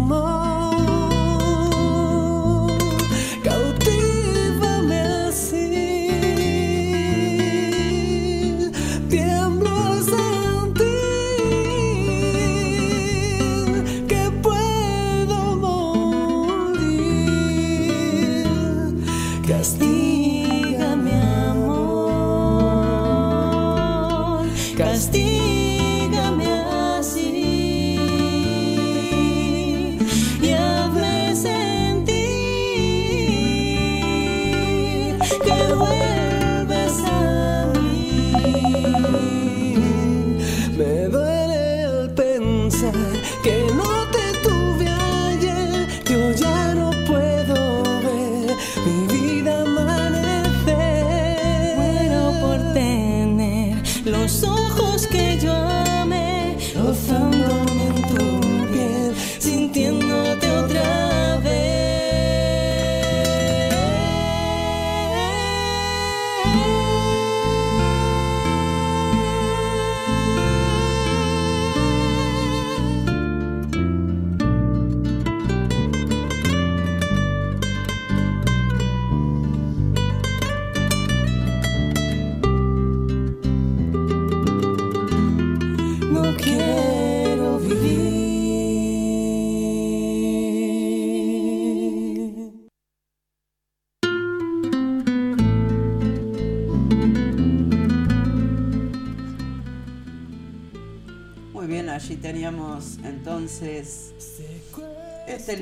more. 0.03 0.52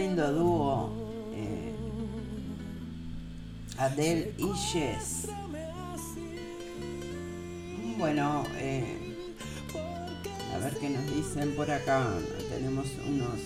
Lindo 0.01 0.33
dúo, 0.33 0.89
eh, 1.31 1.75
Adele 3.77 4.33
y 4.35 4.47
Jess. 4.57 5.27
Bueno, 7.99 8.43
eh, 8.55 8.97
a 10.55 10.57
ver 10.57 10.75
qué 10.79 10.89
nos 10.89 11.05
dicen 11.15 11.55
por 11.55 11.69
acá. 11.69 12.03
Tenemos 12.49 12.87
unos. 13.07 13.39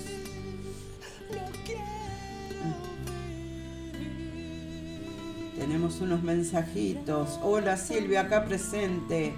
Tenemos 5.59 5.99
unos 5.99 6.23
mensajitos. 6.23 7.37
Hola 7.43 7.75
Silvia, 7.75 8.21
acá 8.21 8.45
presente. 8.45 9.33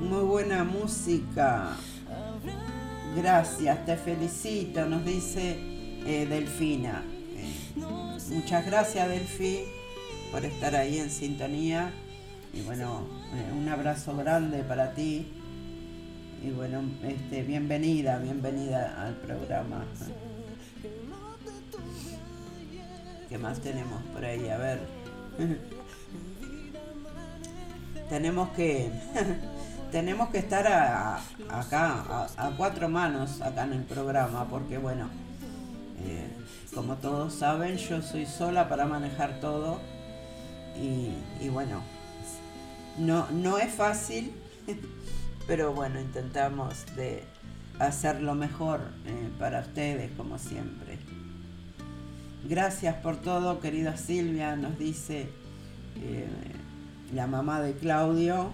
Muy 0.00 0.22
buena 0.22 0.64
música. 0.64 1.70
Gracias, 3.16 3.86
te 3.86 3.96
felicito, 3.96 4.84
nos 4.84 5.02
dice 5.06 5.77
eh, 6.08 6.26
Delfina. 6.26 7.02
Eh, 7.36 7.54
muchas 8.30 8.64
gracias 8.64 9.08
Delfi 9.08 9.60
por 10.32 10.44
estar 10.44 10.74
ahí 10.74 10.98
en 10.98 11.10
sintonía. 11.10 11.92
Y 12.52 12.62
bueno, 12.62 13.06
eh, 13.34 13.52
un 13.56 13.68
abrazo 13.68 14.16
grande 14.16 14.62
para 14.64 14.94
ti. 14.94 15.28
Y 16.42 16.50
bueno, 16.50 16.82
este, 17.04 17.42
bienvenida, 17.42 18.18
bienvenida 18.18 19.02
al 19.04 19.14
programa. 19.16 19.84
¿Qué 23.28 23.36
más 23.36 23.60
tenemos 23.60 24.02
por 24.14 24.24
ahí? 24.24 24.48
A 24.48 24.56
ver. 24.56 24.80
tenemos 28.08 28.48
que 28.50 28.90
tenemos 29.92 30.30
que 30.30 30.38
estar 30.38 30.66
a- 30.66 31.20
acá 31.50 32.26
a 32.36 32.50
cuatro 32.56 32.88
manos 32.88 33.42
acá 33.42 33.64
en 33.64 33.74
el 33.74 33.82
programa 33.82 34.48
porque 34.48 34.78
bueno 34.78 35.10
como 36.74 36.96
todos 36.96 37.34
saben 37.34 37.76
yo 37.76 38.02
soy 38.02 38.26
sola 38.26 38.68
para 38.68 38.86
manejar 38.86 39.40
todo 39.40 39.80
y, 40.76 41.12
y 41.44 41.48
bueno 41.48 41.82
no 42.98 43.28
no 43.30 43.58
es 43.58 43.72
fácil 43.72 44.32
pero 45.46 45.72
bueno 45.72 46.00
intentamos 46.00 46.84
de 46.96 47.24
hacer 47.78 48.22
lo 48.22 48.34
mejor 48.34 48.80
eh, 49.06 49.28
para 49.38 49.60
ustedes 49.60 50.10
como 50.16 50.38
siempre 50.38 50.98
Gracias 52.44 52.94
por 52.96 53.16
todo, 53.16 53.60
querida 53.60 53.96
Silvia, 53.96 54.56
nos 54.56 54.78
dice 54.78 55.28
eh, 56.00 56.26
la 57.12 57.26
mamá 57.26 57.60
de 57.60 57.74
Claudio. 57.74 58.50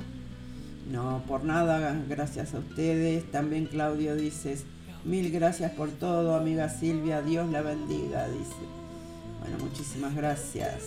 No, 0.91 1.23
por 1.29 1.45
nada, 1.45 1.97
gracias 2.09 2.55
a 2.55 2.59
ustedes. 2.59 3.31
También 3.31 3.67
Claudio 3.67 4.17
dice, 4.17 4.59
mil 5.05 5.31
gracias 5.31 5.73
por 5.73 5.91
todo, 5.91 6.35
amiga 6.35 6.69
Silvia, 6.69 7.23
Dios 7.23 7.51
la 7.51 7.63
bendiga, 7.63 8.29
dice. 8.29 8.55
Bueno, 9.41 9.59
muchísimas 9.59 10.15
gracias. 10.15 10.83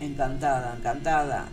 Encantada, 0.00 0.76
encantada. 0.76 1.48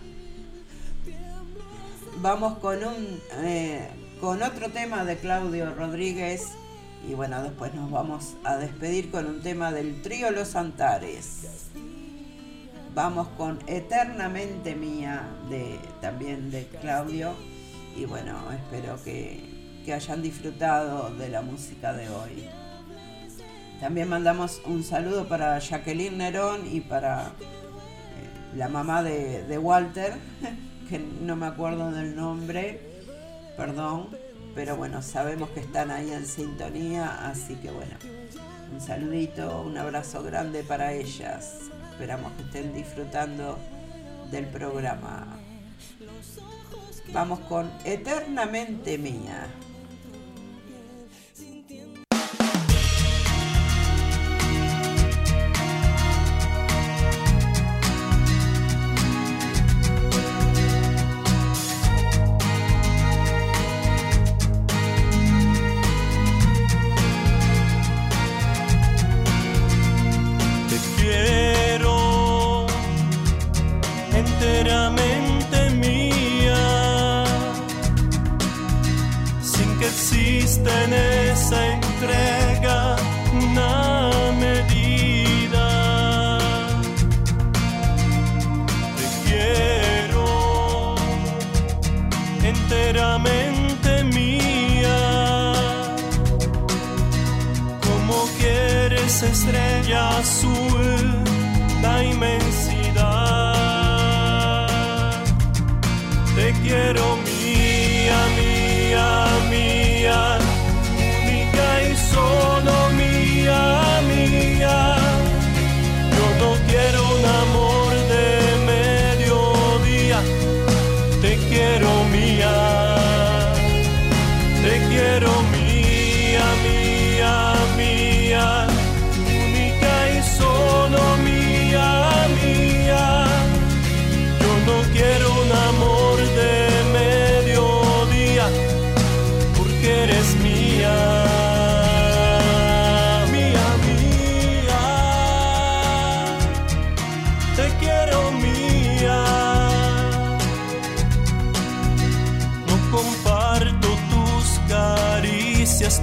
Vamos 2.22 2.57
con 2.59 2.84
un 2.84 3.22
eh, 3.43 3.88
con 4.20 4.43
otro 4.43 4.70
tema 4.70 5.05
de 5.05 5.17
Claudio 5.17 5.74
Rodríguez 5.74 6.49
y 7.07 7.13
bueno, 7.13 7.41
después 7.41 7.74
nos 7.74 7.89
vamos 7.89 8.36
a 8.43 8.57
despedir 8.57 9.09
con 9.11 9.26
un 9.28 9.41
tema 9.41 9.72
del 9.72 10.01
trío 10.01 10.32
Los 10.32 10.55
Antares. 10.55 11.70
Vamos 12.93 13.30
con 13.38 13.59
Eternamente 13.67 14.76
Mía 14.76 15.30
de 15.49 15.80
también 16.01 16.51
de 16.51 16.65
Claudio 16.82 17.34
y 17.95 18.05
bueno, 18.05 18.51
espero 18.51 19.01
que, 19.03 19.49
que 19.90 19.96
hayan 19.96 20.22
disfrutado 20.22 21.10
de 21.16 21.30
la 21.30 21.42
música 21.42 21.94
de 21.94 22.08
hoy. 22.10 22.48
También 23.80 24.08
mandamos 24.08 24.62
un 24.66 24.84
saludo 24.84 25.28
para 25.28 25.58
Jacqueline 25.58 26.16
Nerón 26.16 26.62
y 26.72 26.80
para 26.80 27.30
eh, 27.30 28.56
la 28.56 28.70
mamá 28.70 29.02
de, 29.02 29.42
de 29.46 29.58
Walter, 29.58 30.14
que 30.90 31.00
no 31.00 31.36
me 31.36 31.48
acuerdo 31.48 31.92
del 31.92 32.16
nombre, 32.16 32.80
perdón, 33.58 34.10
pero 34.54 34.78
bueno, 34.78 35.02
sabemos 35.02 35.50
que 35.50 35.62
están 35.62 35.90
ahí 35.90 36.12
en 36.12 36.28
sintonía, 36.28 37.28
así 37.28 37.56
que 37.56 37.72
bueno, 37.72 37.96
un 38.72 38.80
saludito, 38.80 39.64
un 39.64 39.76
abrazo 39.76 40.22
grande 40.22 40.62
para 40.62 40.94
ellas. 40.94 41.62
Esperamos 41.94 42.32
que 42.34 42.44
estén 42.44 42.76
disfrutando 42.76 43.58
del 44.30 44.46
programa. 44.50 45.26
Vamos 47.12 47.40
con 47.40 47.72
Eternamente 47.86 49.00
Mía. 49.00 49.48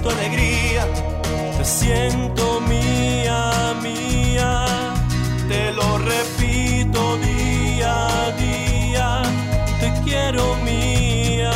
Tu 0.01 0.09
alegría, 0.09 0.85
te 1.57 1.65
siento 1.65 2.61
mía, 2.61 3.73
mía, 3.81 4.65
te 5.47 5.71
lo 5.73 5.97
repito 5.97 7.17
día 7.17 8.07
a 8.25 8.31
día, 8.31 9.21
te 9.79 9.93
quiero 10.03 10.55
mía. 10.63 11.51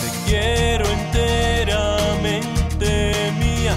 Te 0.00 0.08
quiero 0.26 0.84
enteramente 0.98 2.86
mía, 3.38 3.74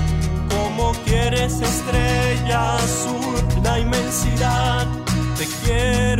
como 0.50 0.94
quieres 1.06 1.54
estrella 1.62 2.76
azul, 2.76 3.36
la 3.64 3.80
inmensidad, 3.80 4.88
te 5.38 5.46
quiero 5.64 6.15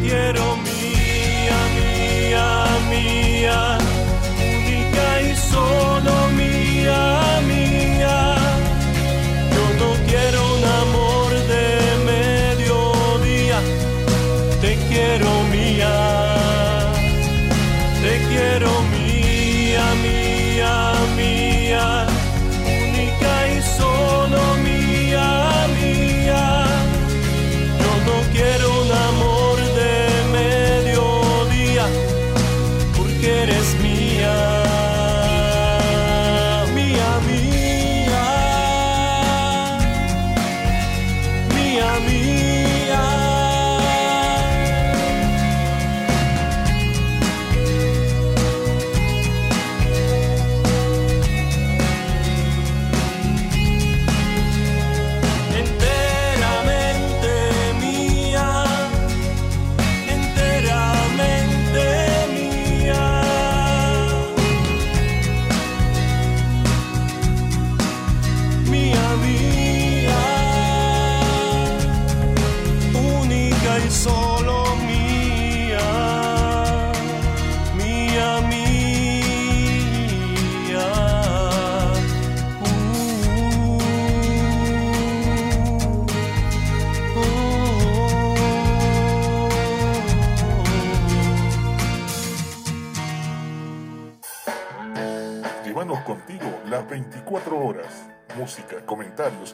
quiero 0.00 0.59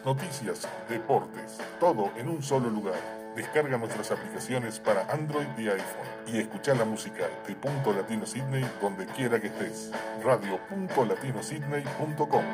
noticias, 0.05 0.69
deportes, 0.89 1.59
todo 1.81 2.13
en 2.17 2.29
un 2.29 2.43
solo 2.43 2.71
lugar. 2.71 3.01
Descarga 3.35 3.77
nuestras 3.77 4.11
aplicaciones 4.11 4.81
para 4.81 5.03
Android 5.13 5.47
y 5.59 5.69
iPhone 5.69 6.07
y 6.27 6.39
escucha 6.39 6.75
la 6.75 6.85
música 6.85 7.27
de 7.47 7.55
Punto 7.55 7.93
Latino 7.93 8.25
Sydney 8.25 8.65
donde 8.81 9.05
quiera 9.07 9.39
que 9.41 9.49
estés. 9.49 9.91
Radio.latinosidney.com 10.25 12.45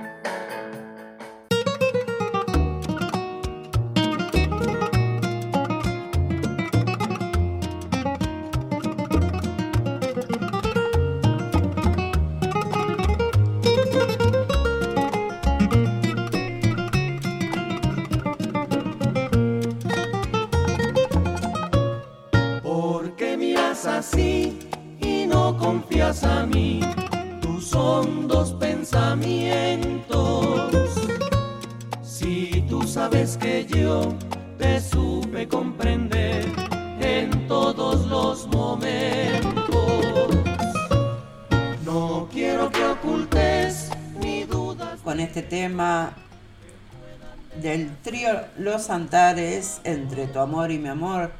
Los 48.58 48.90
Antares, 48.90 49.80
entre 49.84 50.26
tu 50.26 50.38
amor 50.38 50.70
y 50.70 50.78
mi 50.78 50.88
amor, 50.88 51.30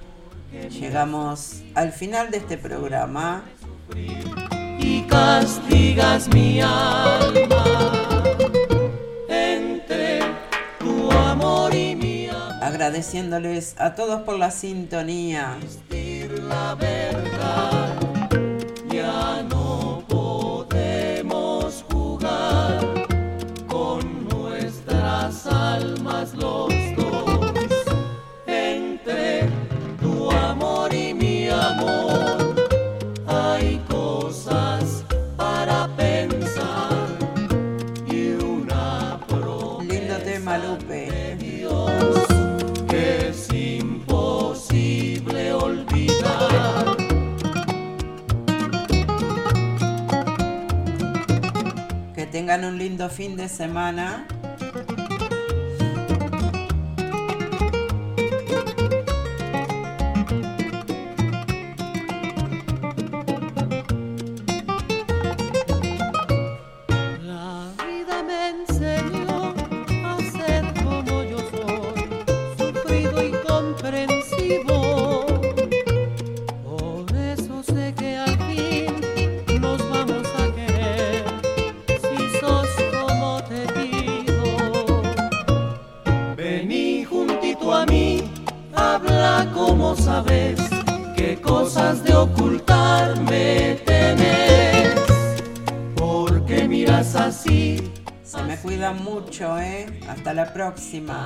llegamos 0.71 1.63
al 1.75 1.93
final 1.93 2.31
de 2.31 2.39
este 2.39 2.57
programa. 2.57 3.45
y 4.79 5.03
castigas 5.03 6.29
mi 6.35 6.61
alma 6.61 7.65
entre 9.29 10.21
tu 10.79 11.11
amor 11.13 11.75
y 11.75 11.95
mi 11.95 12.29
amor. 12.29 12.53
Agradeciéndoles 12.63 13.75
a 13.79 13.95
todos 13.95 14.23
por 14.23 14.39
la 14.39 14.51
sintonía. 14.51 15.59
La 16.49 16.75
verdad, 16.75 17.92
un 52.65 52.79
lindo 52.79 53.09
fin 53.09 53.37
de 53.37 53.49
semana. 53.49 54.27
Cuidan 100.93 101.22